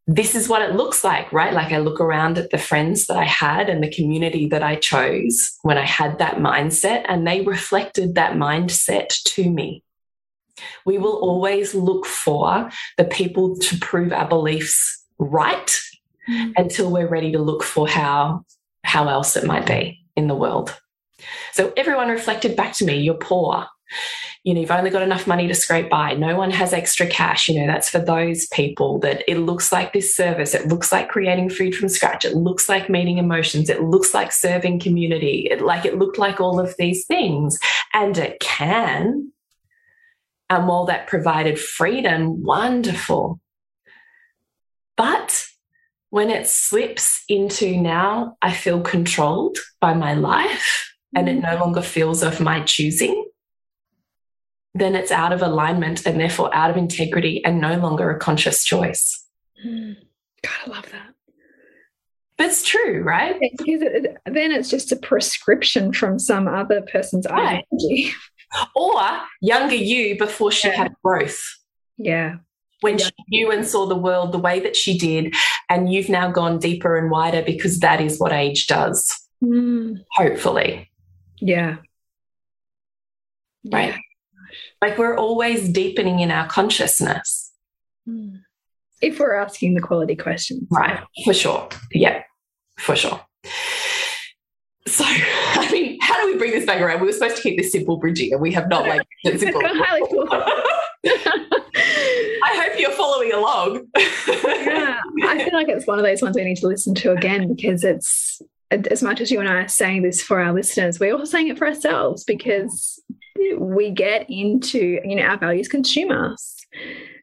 [0.08, 1.54] this is what it looks like, right?
[1.54, 4.76] Like I look around at the friends that I had and the community that I
[4.76, 9.84] chose when I had that mindset, and they reflected that mindset to me.
[10.86, 15.80] We will always look for the people to prove our beliefs right
[16.30, 16.54] Mm.
[16.58, 18.44] until we're ready to look for how
[18.84, 20.80] how else it might be in the world.
[21.54, 23.66] So everyone reflected back to me, you're poor.
[24.44, 26.14] You know, you've only got enough money to scrape by.
[26.14, 27.50] No one has extra cash.
[27.50, 30.54] You know, that's for those people that it looks like this service.
[30.54, 32.24] It looks like creating food from scratch.
[32.26, 33.70] It looks like meeting emotions.
[33.70, 35.48] It looks like serving community.
[35.50, 37.58] It like it looked like all of these things.
[37.94, 39.32] And it can.
[40.50, 43.40] And while that provided freedom, wonderful.
[44.98, 45.46] But
[46.10, 51.82] when it slips into now, I feel controlled by my life and it no longer
[51.82, 53.26] feels of my choosing,
[54.74, 58.64] then it's out of alignment and therefore out of integrity and no longer a conscious
[58.64, 59.24] choice.
[59.66, 59.96] Mm.
[60.44, 61.14] God, I love that.
[62.38, 63.36] But it's true, right?
[63.40, 67.66] Because it, it- then it's just a prescription from some other person's Right.
[67.74, 68.14] ideology.
[68.76, 69.02] Or
[69.42, 70.76] younger you before she Yeah.
[70.76, 71.40] had growth.
[71.98, 72.38] Yeah.
[72.82, 73.06] When Yeah.
[73.08, 75.36] she knew and saw the world the way that she did,
[75.70, 80.04] and you've now gone deeper and wider because that is what age does, Mm.
[80.12, 80.90] hopefully.
[81.40, 81.78] Yeah.
[83.72, 83.96] Right.
[84.82, 87.52] Like we're always deepening in our consciousness.
[88.08, 88.40] Mm.
[89.02, 90.64] If we're asking the quality questions.
[90.72, 91.70] Right, for sure.
[91.92, 92.24] Yeah,
[92.78, 93.22] for sure.
[94.88, 95.04] So,
[96.10, 97.02] how do we bring this back around?
[97.02, 99.62] We were supposed to keep this simple, Bridgie, and we have not like it simple.
[99.64, 100.02] highly
[101.06, 103.88] I hope you're following along.
[103.98, 107.54] yeah, I feel like it's one of those ones we need to listen to again
[107.54, 108.42] because it's
[108.72, 111.48] as much as you and I are saying this for our listeners, we're also saying
[111.48, 113.02] it for ourselves because
[113.58, 116.58] we get into you know our values consume us,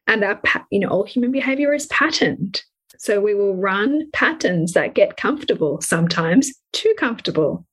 [0.07, 0.39] and our
[0.71, 2.63] you know all human behavior is patterned.
[2.99, 7.65] So we will run patterns that get comfortable sometimes too comfortable.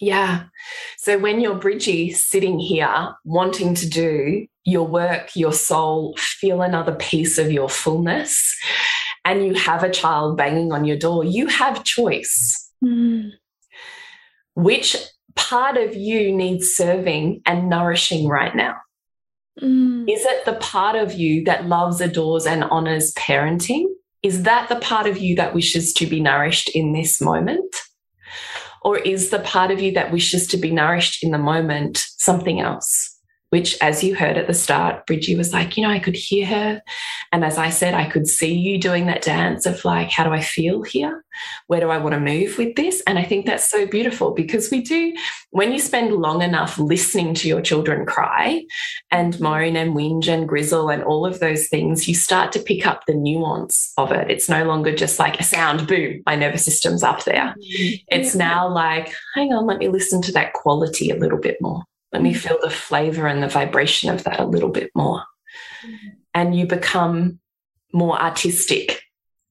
[0.00, 0.44] Yeah.
[0.98, 6.94] So when you're Bridgie sitting here wanting to do your work, your soul, feel another
[6.94, 8.56] piece of your fullness,
[9.24, 12.70] and you have a child banging on your door, you have choice.
[14.54, 14.96] Which
[15.34, 18.76] part of you needs serving and nourishing right now?
[19.60, 20.10] Mm.
[20.10, 23.84] Is it the part of you that loves, adores, and honors parenting?
[24.22, 27.74] Is that the part of you that wishes to be nourished in this moment?
[28.84, 32.60] Or is the part of you that wishes to be nourished in the moment something
[32.60, 33.13] else?
[33.54, 36.44] Which, as you heard at the start, Bridgie was like, you know, I could hear
[36.44, 36.82] her.
[37.30, 40.30] And as I said, I could see you doing that dance of like, how do
[40.30, 41.24] I feel here?
[41.68, 43.00] Where do I want to move with this?
[43.06, 45.14] And I think that's so beautiful because we do,
[45.50, 48.64] when you spend long enough listening to your children cry
[49.12, 52.88] and moan and whinge and grizzle and all of those things, you start to pick
[52.88, 54.32] up the nuance of it.
[54.32, 57.54] It's no longer just like a sound, boom, my nervous system's up there.
[57.56, 57.94] Mm-hmm.
[58.08, 61.84] It's now like, hang on, let me listen to that quality a little bit more.
[62.14, 65.24] Let me feel the flavor and the vibration of that a little bit more.
[65.84, 66.08] Mm-hmm.
[66.32, 67.40] And you become
[67.92, 69.02] more artistic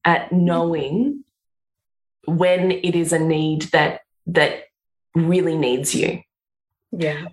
[0.04, 1.24] at knowing
[2.26, 4.64] when it is a need that that
[5.14, 6.20] really needs you
[6.90, 7.26] Yeah.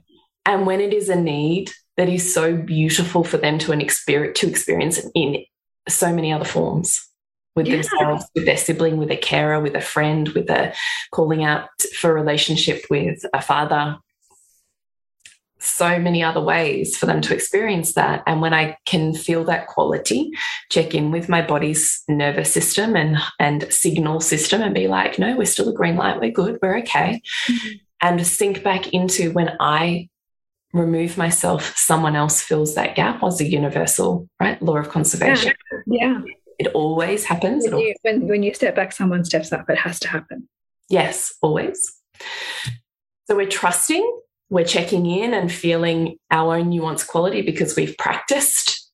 [0.45, 4.39] and when it is a need that is so beautiful for them to an experience
[4.41, 5.45] to experience in
[5.87, 7.07] so many other forms
[7.55, 7.75] with Yeah.
[7.75, 10.73] themselves with their sibling with a carer with a friend with a
[11.11, 13.97] calling out for a relationship with a father
[15.61, 18.23] so many other ways for them to experience that.
[18.25, 20.31] And when I can feel that quality,
[20.69, 25.37] check in with my body's nervous system and, and signal system and be like, no,
[25.37, 27.21] we're still a green light, we're good, we're okay.
[27.47, 27.79] Mm -hmm.
[28.01, 30.09] And sink back into when I
[30.73, 34.61] remove myself, someone else fills that gap was a universal, right?
[34.61, 35.53] Law of conservation.
[35.85, 36.01] Yeah.
[36.01, 36.21] yeah.
[36.57, 37.63] It always happens.
[37.65, 39.69] When you, when, when you step back, someone steps up.
[39.69, 40.47] It has to happen.
[40.89, 42.01] Yes, always.
[43.27, 44.05] So we're trusting
[44.51, 48.91] we're checking in and feeling our own nuanced quality because we've practiced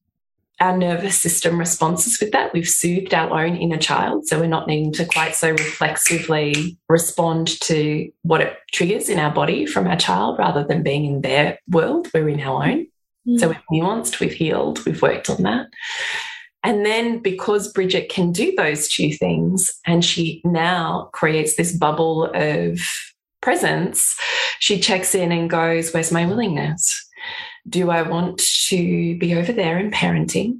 [0.59, 2.53] our nervous system responses with that.
[2.53, 4.27] We've soothed our own inner child.
[4.27, 9.31] So we're not needing to quite so reflexively respond to what it triggers in our
[9.31, 12.07] body from our child rather than being in their world.
[12.13, 12.87] We're in our own.
[13.27, 13.39] Mm.
[13.39, 15.67] So we've nuanced, we've healed, we've worked on that.
[16.63, 22.31] And then because Bridget can do those two things and she now creates this bubble
[22.35, 22.79] of
[23.47, 24.13] presence,
[24.59, 27.09] she checks in and goes, Where's my willingness?
[27.69, 30.59] Do I want to be over there in parenting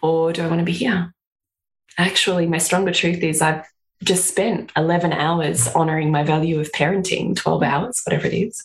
[0.00, 1.12] or do I want to be here?
[1.98, 3.66] Actually, my stronger truth is I've
[4.04, 8.62] just spent 11 hours honoring my value of parenting, 12 hours, whatever it is.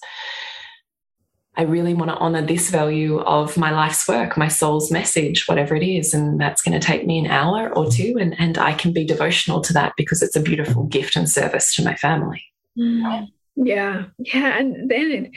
[1.58, 5.76] I really want to honor this value of my life's work, my soul's message, whatever
[5.76, 6.14] it is.
[6.14, 8.18] And that's going to take me an hour or two.
[8.20, 11.74] And, and I can be devotional to that because it's a beautiful gift and service
[11.74, 12.51] to my family.
[12.78, 13.28] Mm.
[13.56, 15.32] Yeah, yeah, and then it,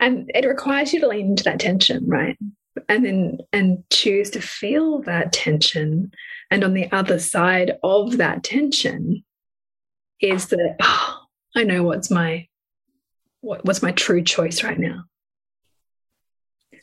[0.00, 2.38] and it requires you to lean into that tension, right?
[2.88, 6.12] And then and choose to feel that tension.
[6.50, 9.24] And on the other side of that tension
[10.20, 11.18] is that oh,
[11.54, 12.48] I know what's my
[13.40, 15.04] what, what's my true choice right now.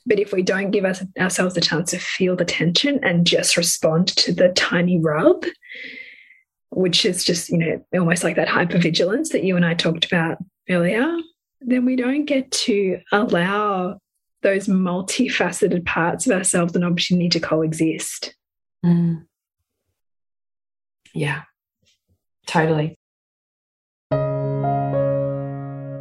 [0.05, 3.57] But if we don't give us, ourselves the chance to feel the tension and just
[3.57, 5.43] respond to the tiny rub,
[6.69, 10.37] which is just, you know, almost like that hypervigilance that you and I talked about
[10.69, 11.17] earlier,
[11.61, 13.99] then we don't get to allow
[14.43, 18.35] those multifaceted parts of ourselves and opportunity to coexist.
[18.85, 19.25] Mm.
[21.13, 21.43] Yeah,
[22.45, 22.95] totally.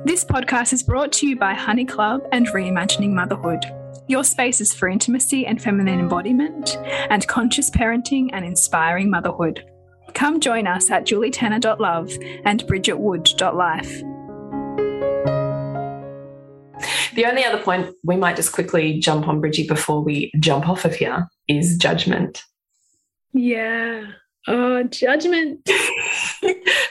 [0.04, 3.64] This podcast is brought to you by Honey Club and Reimagining Motherhood.
[4.08, 6.76] Your spaces for intimacy and feminine embodiment,
[7.10, 9.64] and conscious parenting and inspiring motherhood.
[10.16, 12.10] Come join us at julietenner.love
[12.46, 14.00] and bridgetwood.life.
[17.14, 20.86] The only other point we might just quickly jump on, Bridgie, before we jump off
[20.86, 22.42] of here is judgment.
[23.34, 24.06] Yeah.
[24.48, 25.68] Oh, judgment.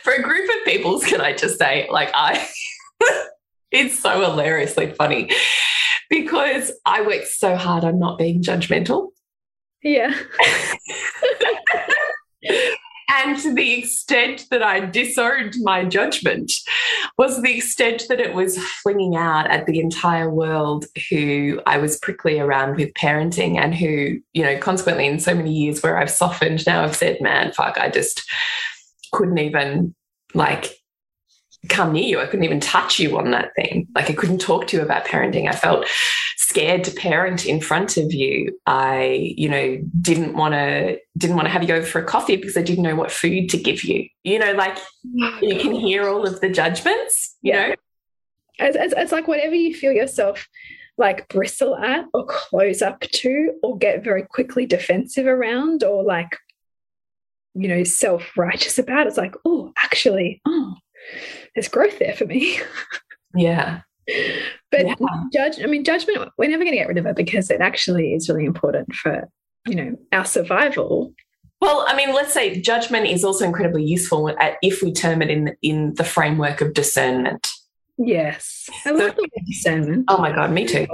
[0.04, 2.48] For a group of peoples, can I just say, like, I,
[3.72, 5.32] it's so hilariously funny
[6.12, 9.10] because I work so hard on not being judgmental.
[9.82, 10.14] Yeah.
[13.10, 16.52] And to the extent that I disowned my judgment
[17.18, 22.00] was the extent that it was flinging out at the entire world who I was
[22.00, 26.10] prickly around with parenting and who, you know, consequently in so many years where I've
[26.10, 28.24] softened, now I've said, man, fuck, I just
[29.12, 29.94] couldn't even
[30.34, 30.78] like
[31.70, 32.20] come near you.
[32.20, 33.88] I couldn't even touch you on that thing.
[33.96, 35.48] Like I couldn't talk to you about parenting.
[35.48, 35.88] I felt
[36.38, 38.58] scared to parent in front of you.
[38.66, 42.36] I, you know, didn't want to didn't want to have you over for a coffee
[42.36, 44.08] because I didn't know what food to give you.
[44.24, 44.78] You know, like
[45.42, 47.68] you can hear all of the judgments, you yeah.
[47.68, 47.76] know.
[48.58, 50.48] It's, it's, it's like whatever you feel yourself
[50.98, 56.38] like bristle at or close up to or get very quickly defensive around or like
[57.54, 60.76] you know self-righteous about it's like oh actually oh
[61.56, 62.60] there's growth there for me
[63.36, 63.82] yeah
[64.72, 64.96] but yeah.
[65.34, 68.14] judge, I mean, judgment, we're never going to get rid of it because it actually
[68.14, 69.28] is really important for,
[69.66, 71.14] you know, our survival.
[71.62, 75.56] Well, I mean, let's say judgment is also incredibly useful if we term it in
[75.62, 77.50] in the framework of discernment.
[77.98, 78.70] Yes.
[78.86, 80.06] I love the discernment.
[80.10, 80.86] Oh my God, me too.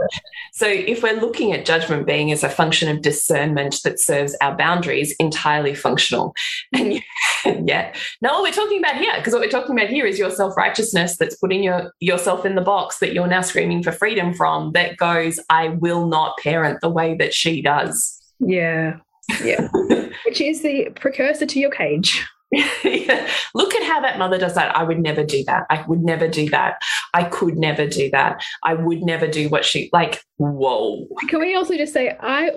[0.53, 4.55] So if we're looking at judgment being as a function of discernment that serves our
[4.55, 6.35] boundaries, entirely functional.
[7.43, 10.19] And yeah, know what we're talking about here, because what we're talking about here is
[10.19, 14.31] your self-righteousness that's putting your yourself in the box that you're now screaming for freedom
[14.31, 18.21] from that goes, I will not parent the way that she does.
[18.39, 18.97] Yeah.
[19.43, 19.69] Yeah.
[20.25, 22.23] Which is the precursor to your cage.
[22.51, 23.29] Yeah.
[23.53, 24.75] Look at how that mother does that.
[24.75, 25.65] I would never do that.
[25.69, 26.81] I would never do that.
[27.13, 28.43] I could never do that.
[28.63, 30.21] I would never do what she like.
[30.37, 31.07] Whoa.
[31.27, 32.51] Can we also just say I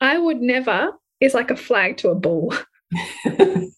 [0.00, 2.54] I would never is like a flag to a bull.
[3.24, 3.72] because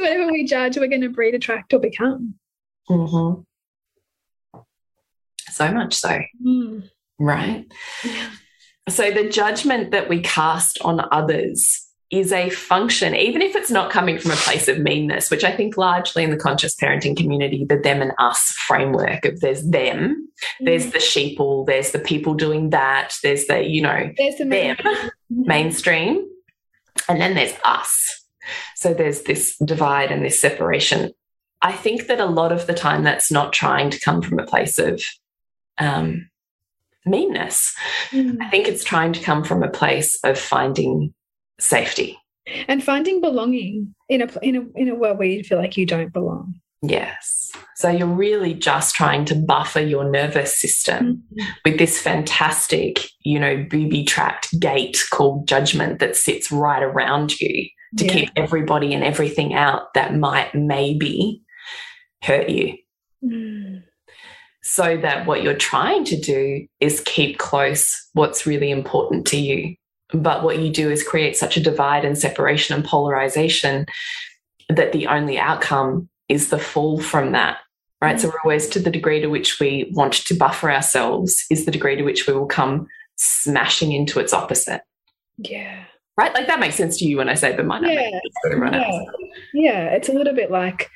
[0.00, 2.34] whatever we judge, we're going to breed, attract, or become.
[2.88, 3.44] Mm -hmm.
[5.50, 6.18] So much so.
[6.44, 6.90] Mm.
[7.18, 7.72] Right.
[8.04, 8.30] Yeah.
[8.88, 13.90] So the judgment that we cast on others is a function, even if it's not
[13.90, 17.64] coming from a place of meanness, which I think largely in the conscious parenting community,
[17.64, 20.28] the them and us framework of there's them,
[20.62, 20.64] mm.
[20.64, 24.76] there's the sheeple, there's the people doing that, there's the, you know, there's the them,
[25.30, 26.28] mainstream,
[27.08, 28.24] and then there's us.
[28.76, 31.12] So there's this divide and this separation.
[31.60, 34.46] I think that a lot of the time that's not trying to come from a
[34.46, 35.02] place of
[35.78, 36.30] um,
[37.04, 37.74] meanness.
[38.10, 38.36] Mm.
[38.40, 41.14] I think it's trying to come from a place of finding
[41.58, 42.18] safety
[42.68, 45.86] and finding belonging in a in a in a world where you feel like you
[45.86, 46.54] don't belong.
[46.82, 47.50] Yes.
[47.76, 51.46] So you're really just trying to buffer your nervous system mm -hmm.
[51.64, 57.68] with this fantastic, you know, booby trapped gate called judgment that sits right around you
[57.96, 58.12] to yeah.
[58.12, 61.40] keep everybody and everything out that might maybe
[62.22, 62.76] hurt you.
[63.22, 63.82] Mm.
[64.62, 69.76] So that what you're trying to do is keep close what's really important to you
[70.12, 73.86] but what you do is create such a divide and separation and polarization
[74.68, 77.58] that the only outcome is the fall from that.
[78.00, 78.12] Right.
[78.12, 78.22] Mm -hmm.
[78.22, 81.70] So we're always to the degree to which we want to buffer ourselves is the
[81.70, 82.86] degree to which we will come
[83.16, 84.82] smashing into its opposite.
[85.36, 85.84] Yeah.
[86.20, 86.34] Right.
[86.34, 88.10] Like that makes sense to you when I say the might yeah.
[88.72, 89.02] yeah.
[89.52, 89.96] yeah.
[89.96, 90.90] It's a little bit like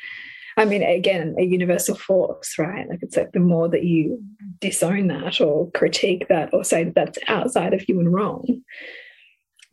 [0.56, 2.88] I mean, again, a universal force, right?
[2.88, 4.22] Like it's like the more that you
[4.60, 8.62] disown that or critique that or say that that's outside of you and wrong,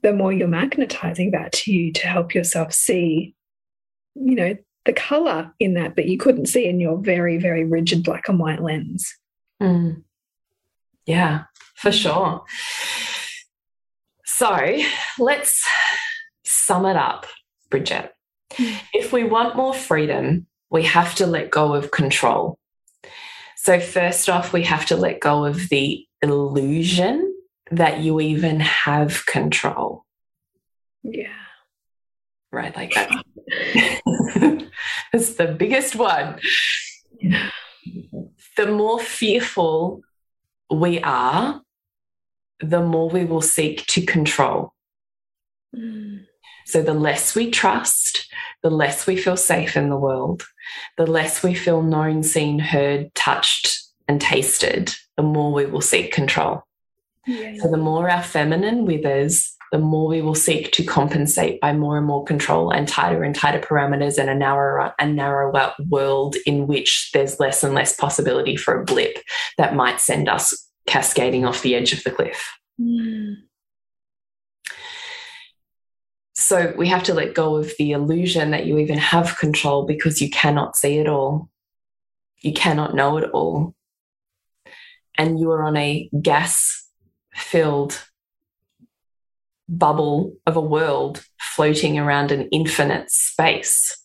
[0.04, 3.36] the more you're magnetizing that to you to help yourself see,
[4.16, 8.04] you know, the color in that that you couldn't see in your very, very rigid
[8.04, 9.16] black and white lens.
[9.62, 10.04] Mm.
[11.06, 11.44] Yeah,
[11.76, 12.44] for sure.
[14.26, 14.80] So
[15.20, 15.68] let's
[16.44, 17.26] sum it up,
[17.70, 18.14] Bridget.
[18.54, 18.80] Mm.
[18.94, 22.60] If we want more freedom, we have to let go of control.
[23.56, 27.37] So, first off, we have to let go of the illusion
[27.72, 30.06] that you even have control.
[31.04, 31.34] Yeah.
[32.52, 33.12] Right, like that.
[35.14, 36.40] it's the biggest one.
[37.20, 37.50] Yeah.
[38.56, 40.02] The more fearful
[40.72, 41.62] we are,
[42.60, 44.74] the more we will seek to control.
[45.76, 46.26] Mm.
[46.66, 48.28] So, the less we trust,
[48.64, 50.44] the less we feel safe in the world,
[50.98, 56.12] the less we feel known, seen, heard, touched, and tasted, the more we will seek
[56.12, 56.64] control.
[57.28, 57.58] Yeah.
[57.62, 61.98] So the more our feminine withers, the more we will seek to compensate by more
[61.98, 66.68] and more control and tighter and tighter parameters and a narrower and narrower world in
[66.68, 69.18] which there's less and less possibility for a blip
[69.58, 72.58] that might send us cascading off the edge of the cliff.
[72.80, 73.36] Mm.
[76.36, 80.22] So we have to let go of the illusion that you even have control because
[80.22, 81.50] you cannot see it all.
[82.40, 83.76] You cannot know it all.
[85.18, 86.87] And you are on a gas
[87.38, 88.04] filled
[89.70, 94.02] bubble of a world floating around an infinite space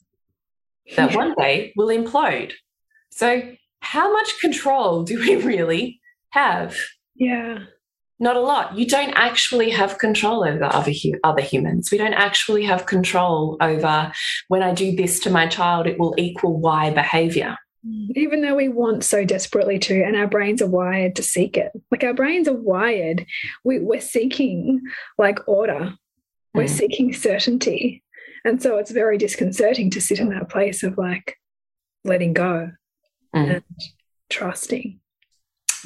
[0.97, 2.53] that one day will implode.
[3.11, 3.43] So,
[3.80, 6.76] how much control do we really have?
[7.14, 7.61] Yeah.
[8.18, 8.78] Not a lot.
[8.78, 10.93] You don't actually have control over other,
[11.24, 11.91] other humans.
[11.91, 14.12] We don't actually have control over
[14.47, 18.68] when I do this to my child, it will equal Y behavior even though we
[18.68, 22.47] want so desperately to and our brains are wired to seek it like our brains
[22.47, 23.26] are wired
[23.64, 24.80] we, we're seeking
[25.18, 25.93] like order
[26.55, 26.70] we're mm.
[26.70, 28.03] seeking certainty
[28.45, 31.37] and so it's very disconcerting to sit in that place of like
[32.05, 32.70] letting go
[33.35, 33.55] mm.
[33.55, 33.64] and
[34.30, 35.01] trusting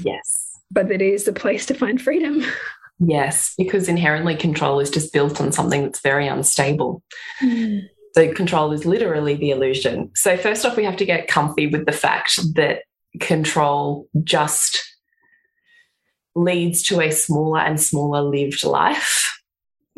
[0.02, 2.42] yes but it is the place to find freedom
[2.98, 7.02] yes because inherently control is just built on something that's very unstable
[7.42, 7.82] mm.
[8.16, 10.10] So control is literally the illusion.
[10.14, 12.84] So first off, we have to get comfy with the fact that
[13.20, 14.82] control just
[16.34, 19.38] leads to a smaller and smaller lived life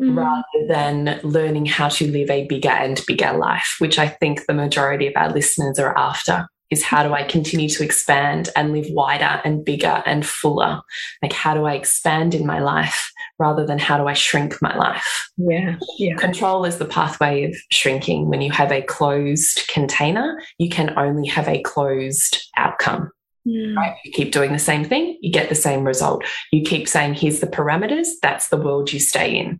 [0.01, 0.17] mm.
[0.17, 4.53] rather than learning how to live a bigger and bigger life, which I think the
[4.53, 8.87] majority of our listeners are after is how do I continue to expand and live
[8.89, 10.81] wider and bigger and fuller?
[11.21, 14.75] Like, how do I expand in my life rather than how do I shrink my
[14.75, 15.29] life?
[15.37, 15.77] Yeah.
[15.97, 16.15] Yeah.
[16.15, 18.29] Control is the pathway of shrinking.
[18.29, 23.11] When you have a closed container, you can only have a closed outcome.
[23.47, 23.75] Mm.
[23.75, 23.95] Right?
[24.03, 26.23] You keep doing the same thing, you get the same result.
[26.51, 29.59] You keep saying, here's the parameters, that's the world you stay in.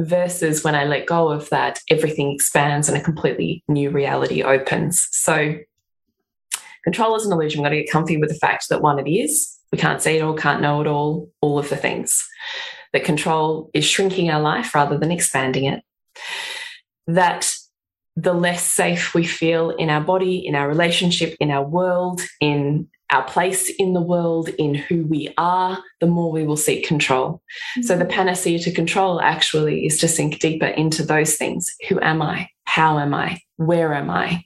[0.00, 5.06] Versus when I let go of that, everything expands and a completely new reality opens.
[5.10, 5.56] So
[6.84, 7.60] Control is an illusion.
[7.60, 9.58] We've got to get comfy with the fact that one, it is.
[9.70, 12.22] We can't see it all, can't know it all, all of the things.
[12.92, 15.82] That control is shrinking our life rather than expanding it.
[17.06, 17.50] That
[18.16, 22.88] the less safe we feel in our body, in our relationship, in our world, in
[23.12, 27.28] our place in the world, in who we are, the more we will seek control.
[27.28, 27.82] Mm -hmm.
[27.82, 28.16] So the mm-hmm.
[28.16, 31.76] panacea to control actually is to sink deeper into those things.
[31.88, 32.48] Who am I?
[32.64, 33.38] How am I?
[33.56, 34.44] Where am I?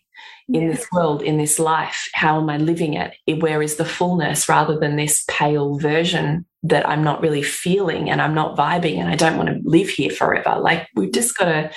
[0.49, 0.71] In yeah.
[0.71, 3.17] this world, in this life, how am I living it?
[3.41, 8.23] Where is the fullness rather than this pale version that I'm not really feeling and
[8.23, 10.57] I'm not vibing and I don't want to live here forever?
[10.61, 11.71] Like, we've just got to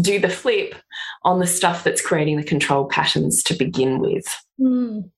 [0.00, 0.74] do the flip
[1.22, 4.26] on the stuff that's creating the control patterns to begin with.
[4.60, 5.10] Mm.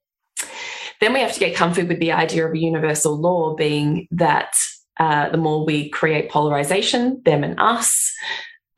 [1.00, 4.54] Then we have to get comfy with the idea of a universal law being that
[4.98, 8.12] uh, the more we create polarization, them and us,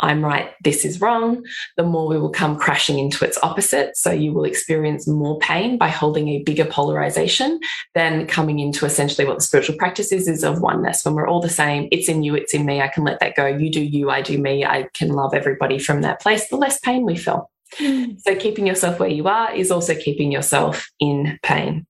[0.01, 1.45] I'm right, this is wrong,
[1.77, 3.97] the more we will come crashing into its opposite.
[3.97, 7.61] So you will experience more pain by holding a bigger polarization
[7.95, 11.05] than coming into essentially what the spiritual practice is, is of oneness.
[11.05, 13.37] When we're all the same, it's in you, it's in me, I can let that
[13.37, 13.47] go.
[13.47, 16.81] You do you, I do me, I can love everybody from that place, the less
[16.81, 17.51] pain we feel.
[17.79, 18.21] Mm.
[18.21, 21.87] So keeping yourself where you are is also keeping yourself in pain.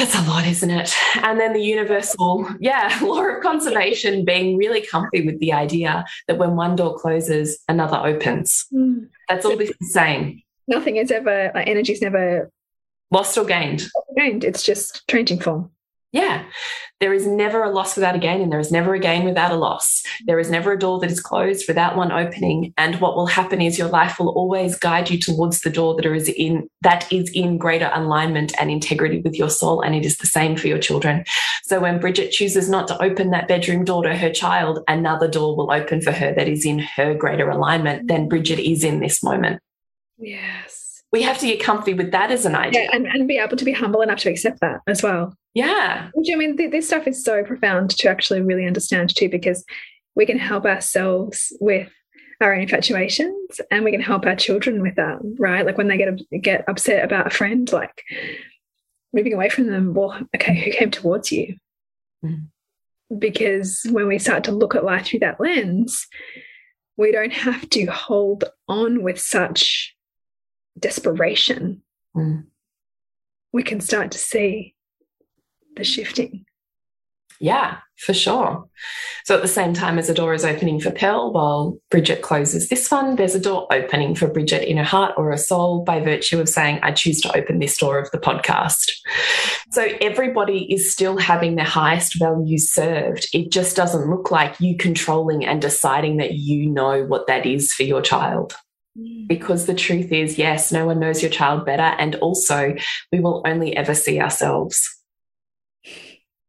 [0.00, 0.94] That's a lot, isn't it?
[1.16, 6.38] And then the universal, yeah, law of conservation being really comfy with the idea that
[6.38, 8.64] when one door closes, another opens.
[8.72, 9.08] Mm.
[9.28, 10.40] That's all the same.
[10.66, 12.50] Nothing is ever, like, energy's never
[13.10, 13.88] lost or gained.
[14.16, 14.42] Gained.
[14.42, 15.70] It's just changing form.
[16.12, 16.44] Yeah.
[16.98, 19.52] There is never a loss without a gain, and there is never a gain without
[19.52, 20.02] a loss.
[20.26, 22.74] There is never a door that is closed without one opening.
[22.76, 26.04] And what will happen is your life will always guide you towards the door that
[26.04, 29.80] is in that is in greater alignment and integrity with your soul.
[29.82, 31.24] And it is the same for your children.
[31.62, 35.56] So when Bridget chooses not to open that bedroom door to her child, another door
[35.56, 39.22] will open for her that is in her greater alignment than Bridget is in this
[39.22, 39.62] moment.
[40.18, 40.79] Yes
[41.12, 42.84] we have to get comfy with that as an idea.
[42.84, 45.34] Yeah, and, and be able to be humble enough to accept that as well.
[45.54, 46.10] Yeah.
[46.14, 49.64] Which I mean, th this stuff is so profound to actually really understand too, because
[50.14, 51.90] we can help ourselves with
[52.40, 55.66] our own infatuations and we can help our children with that, right?
[55.66, 58.02] Like when they get get upset about a friend, like
[59.12, 61.56] moving away from them, well, okay, who came towards you?
[62.24, 62.46] Mm.
[63.18, 66.06] Because when we start to look at life through that lens,
[66.96, 69.96] we don't have to hold on with such
[70.78, 71.82] desperation,
[72.16, 72.44] mm.
[73.52, 74.74] we can start to see
[75.76, 76.44] the shifting.
[77.42, 78.68] Yeah, for sure.
[79.24, 82.68] So at the same time as a door is opening for Pearl, while Bridget closes
[82.68, 86.00] this one, there's a door opening for Bridget in her heart or her soul by
[86.00, 88.90] virtue of saying, I choose to open this door of the podcast.
[89.70, 93.26] So everybody is still having their highest values served.
[93.32, 97.72] It just doesn't look like you controlling and deciding that you know what that is
[97.72, 98.54] for your child.
[98.98, 99.28] Mm.
[99.28, 101.82] Because the truth is, yes, no one knows your child better.
[101.82, 102.74] And also,
[103.12, 104.88] we will only ever see ourselves.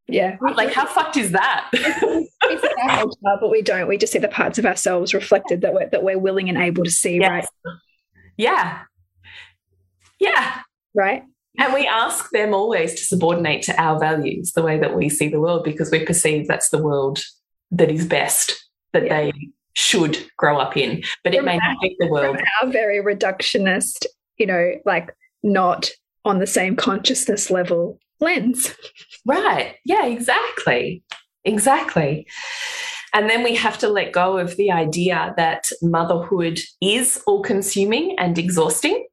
[0.08, 0.38] Yeah.
[0.42, 1.70] Like, how fucked is that?
[1.74, 3.88] it's our child, but we don't.
[3.88, 6.84] We just see the parts of ourselves reflected that we're, that we're willing and able
[6.84, 7.30] to see, yes.
[7.30, 7.76] right?
[8.38, 8.82] Yeah.
[10.20, 10.62] Yeah.
[10.94, 11.24] Right.
[11.60, 15.28] And we ask them always to subordinate to our values, the way that we see
[15.28, 17.20] the world, because we perceive that's the world
[17.72, 19.22] that is best, that yeah.
[19.22, 19.34] they
[19.74, 22.38] should grow up in, but it may not be the world.
[22.62, 24.06] Our very reductionist,
[24.38, 25.92] you know, like not
[26.26, 28.76] on the same consciousness level lens.
[29.26, 29.76] Right.
[29.86, 31.04] Yeah, exactly.
[31.44, 32.28] Exactly.
[33.14, 38.16] And then we have to let go of the idea that motherhood is all consuming
[38.18, 39.06] and exhausting.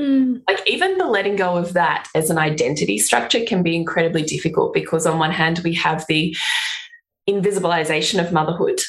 [0.00, 0.42] Mm.
[0.48, 4.72] Like, even the letting go of that as an identity structure can be incredibly difficult
[4.72, 6.36] because, on one hand, we have the
[7.28, 8.80] invisibilization of motherhood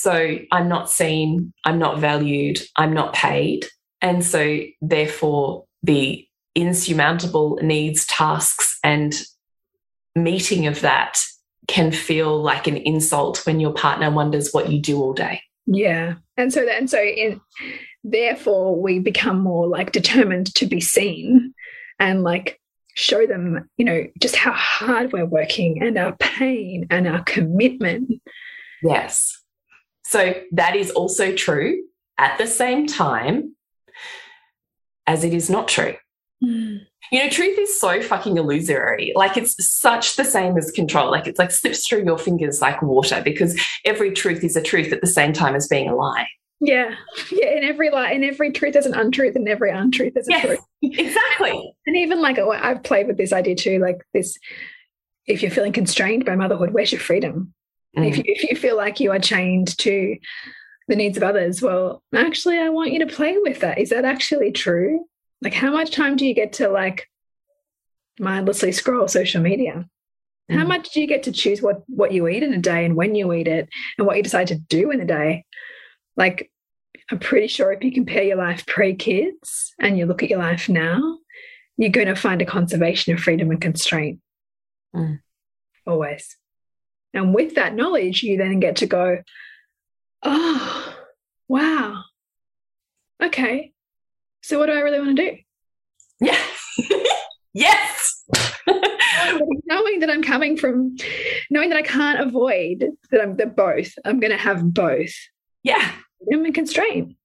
[0.00, 3.66] so I'm not seen, I'm not valued, I'm not paid.
[4.00, 9.14] And so, therefore, the insurmountable needs, tasks, and
[10.14, 11.18] meeting of that
[11.68, 15.42] can feel like an insult when your partner wonders what you do all day.
[15.66, 16.14] Yeah.
[16.38, 17.38] And so, and so, in,
[18.02, 21.52] therefore, we become more like determined to be seen
[21.98, 22.58] and like
[22.94, 28.10] show them, you know, just how hard we're working and our pain and our commitment.
[28.82, 29.39] Yes.
[30.10, 31.84] So that is also true
[32.18, 33.54] at the same time
[35.06, 35.94] as it is not true.
[36.42, 36.80] Mm.
[37.12, 39.12] You know, truth is so fucking illusory.
[39.14, 41.12] Like it's such the same as control.
[41.12, 44.92] Like it's like slips through your fingers like water because every truth is a truth
[44.92, 46.26] at the same time as being a lie.
[46.60, 46.96] Yeah.
[47.30, 47.56] Yeah.
[47.56, 50.44] In every lie, in every truth, there's an untruth, and every untruth is a yes,
[50.44, 50.60] truth.
[50.82, 51.72] Exactly.
[51.86, 54.36] And even like I've played with this idea too, like this
[55.26, 57.54] if you're feeling constrained by motherhood, where's your freedom?
[57.96, 58.08] Mm.
[58.08, 60.16] If, you, if you feel like you are chained to
[60.88, 63.78] the needs of others, well, actually, I want you to play with that.
[63.78, 65.06] Is that actually true?
[65.42, 67.08] Like, how much time do you get to like
[68.18, 69.88] mindlessly scroll social media?
[70.50, 70.58] Mm.
[70.58, 72.96] How much do you get to choose what what you eat in a day and
[72.96, 73.68] when you eat it
[73.98, 75.44] and what you decide to do in a day?
[76.16, 76.50] Like,
[77.10, 80.38] I'm pretty sure if you compare your life pre kids and you look at your
[80.38, 81.18] life now,
[81.76, 84.20] you're going to find a conservation of freedom and constraint.
[84.94, 85.20] Mm.
[85.86, 86.36] Always.
[87.12, 89.18] And with that knowledge, you then get to go,
[90.22, 90.96] oh,
[91.48, 92.04] wow.
[93.22, 93.72] Okay.
[94.42, 95.36] So what do I really want to do?
[96.20, 96.40] Yeah.
[97.54, 98.24] yes.
[99.66, 100.96] knowing that I'm coming from,
[101.50, 105.12] knowing that I can't avoid that I'm the both, I'm going to have both.
[105.62, 105.92] Yeah.
[106.32, 107.16] I'm a constraint.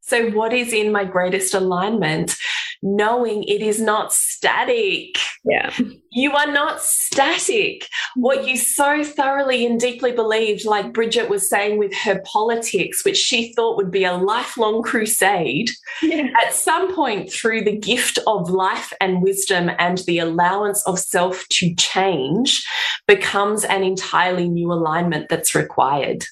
[0.00, 2.34] So, what is in my greatest alignment?
[2.82, 5.18] Knowing it is not static.
[5.44, 5.72] Yeah.
[6.10, 7.88] You are not static.
[8.16, 13.16] What you so thoroughly and deeply believed, like Bridget was saying with her politics, which
[13.16, 15.70] she thought would be a lifelong crusade,
[16.02, 16.28] yeah.
[16.44, 21.46] at some point through the gift of life and wisdom and the allowance of self
[21.50, 22.64] to change,
[23.06, 26.24] becomes an entirely new alignment that's required.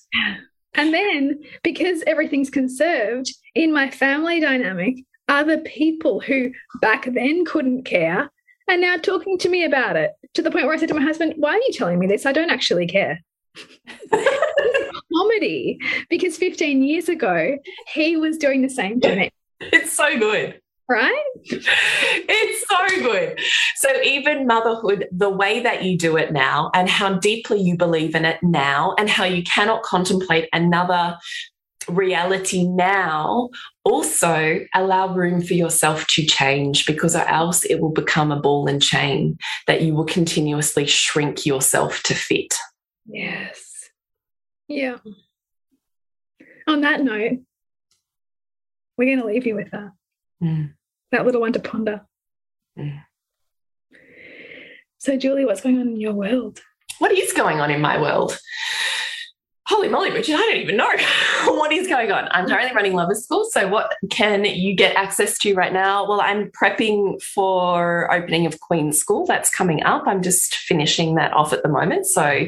[0.75, 4.97] And then because everything's conserved in my family dynamic,
[5.29, 6.51] other people who
[6.81, 8.31] back then couldn't care
[8.69, 11.03] are now talking to me about it to the point where I said to my
[11.03, 12.27] husband, Why are you telling me this?
[12.27, 13.23] I don't actually care.
[15.17, 15.79] comedy
[16.11, 17.57] because 15 years ago
[17.95, 19.31] he was doing the same to me.
[19.61, 21.25] It's so good right?
[21.43, 23.41] it's so good.
[23.77, 28.14] So, even motherhood, the way that you do it now, and how deeply you believe
[28.14, 31.19] in it now, and how you cannot contemplate another
[31.89, 33.49] reality now
[33.87, 38.66] also allow room for yourself to change because or else it will become a ball
[38.66, 42.55] and chain that you will continuously shrink yourself to fit
[43.07, 43.89] yes
[44.68, 44.97] yeah
[46.66, 47.39] on that note
[48.99, 49.93] we're going to leave you with that
[50.43, 50.70] mm
[51.12, 52.03] that little one to ponder.
[52.78, 53.03] Mm.
[54.99, 56.61] So, Julie, what's going on in your world?
[56.99, 58.39] What is going on in my world?
[59.66, 60.89] Holy moly, Richard, I don't even know
[61.55, 62.29] what is going on.
[62.31, 63.47] I'm currently running Lovers School.
[63.51, 66.09] So, what can you get access to right now?
[66.09, 69.27] Well, I'm prepping for opening of Queen's School.
[69.27, 70.05] That's coming up.
[70.07, 72.07] I'm just finishing that off at the moment.
[72.07, 72.47] So,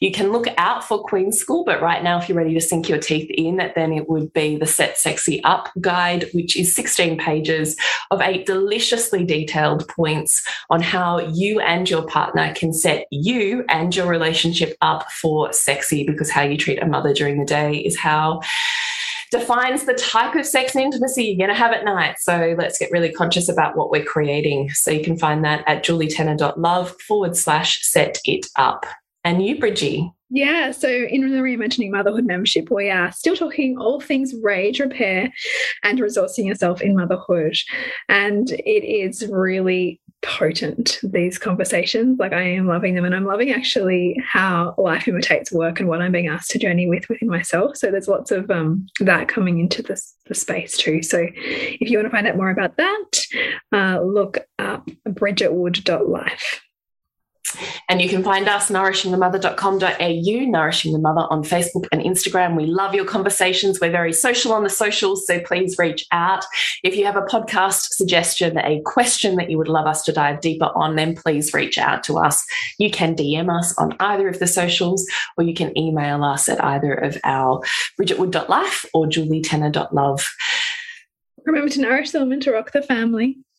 [0.00, 1.64] you can look out for Queen's School.
[1.64, 4.56] But right now, if you're ready to sink your teeth in, then it would be
[4.56, 7.76] the Set Sexy Up guide, which is 16 pages
[8.10, 13.94] of eight deliciously detailed points on how you and your partner can set you and
[13.94, 17.98] your relationship up for sexy because how you treat a mother during the day is
[17.98, 18.27] how
[19.30, 22.16] defines the type of sex and intimacy you're going to have at night.
[22.18, 24.70] So let's get really conscious about what we're creating.
[24.70, 28.86] So you can find that at julietenner.love forward slash set it up.
[29.24, 30.10] And you, Bridgie.
[30.30, 35.32] Yeah, so in the Reimagining Motherhood membership, we are still talking all things rage repair
[35.82, 37.56] and resourcing yourself in motherhood.
[38.10, 42.18] And it is really potent these conversations.
[42.18, 46.02] Like i am loving them and i'm loving actually how life imitates work and what
[46.02, 47.76] i'm being asked to journey with within myself.
[47.76, 51.02] So there's lots of um, that coming into this the space too.
[51.02, 53.10] So if you want to find out more about that
[53.72, 56.67] uh, look up bridgetwood.life
[57.88, 62.56] and you can find us nourishingthemother.com.au, Nourishing the Mother on Facebook and Instagram.
[62.56, 63.80] We love your conversations.
[63.80, 66.44] We're very social on the socials, so please reach out.
[66.82, 70.40] If you have a podcast suggestion, a question that you would love us to dive
[70.40, 72.44] deeper on, then please reach out to us.
[72.78, 76.62] You can DM us on either of the socials, or you can email us at
[76.62, 77.62] either of our
[77.98, 80.26] bridgetwood.life or julietenner.love.
[81.44, 83.38] Remember to nourish the woman to rock the family.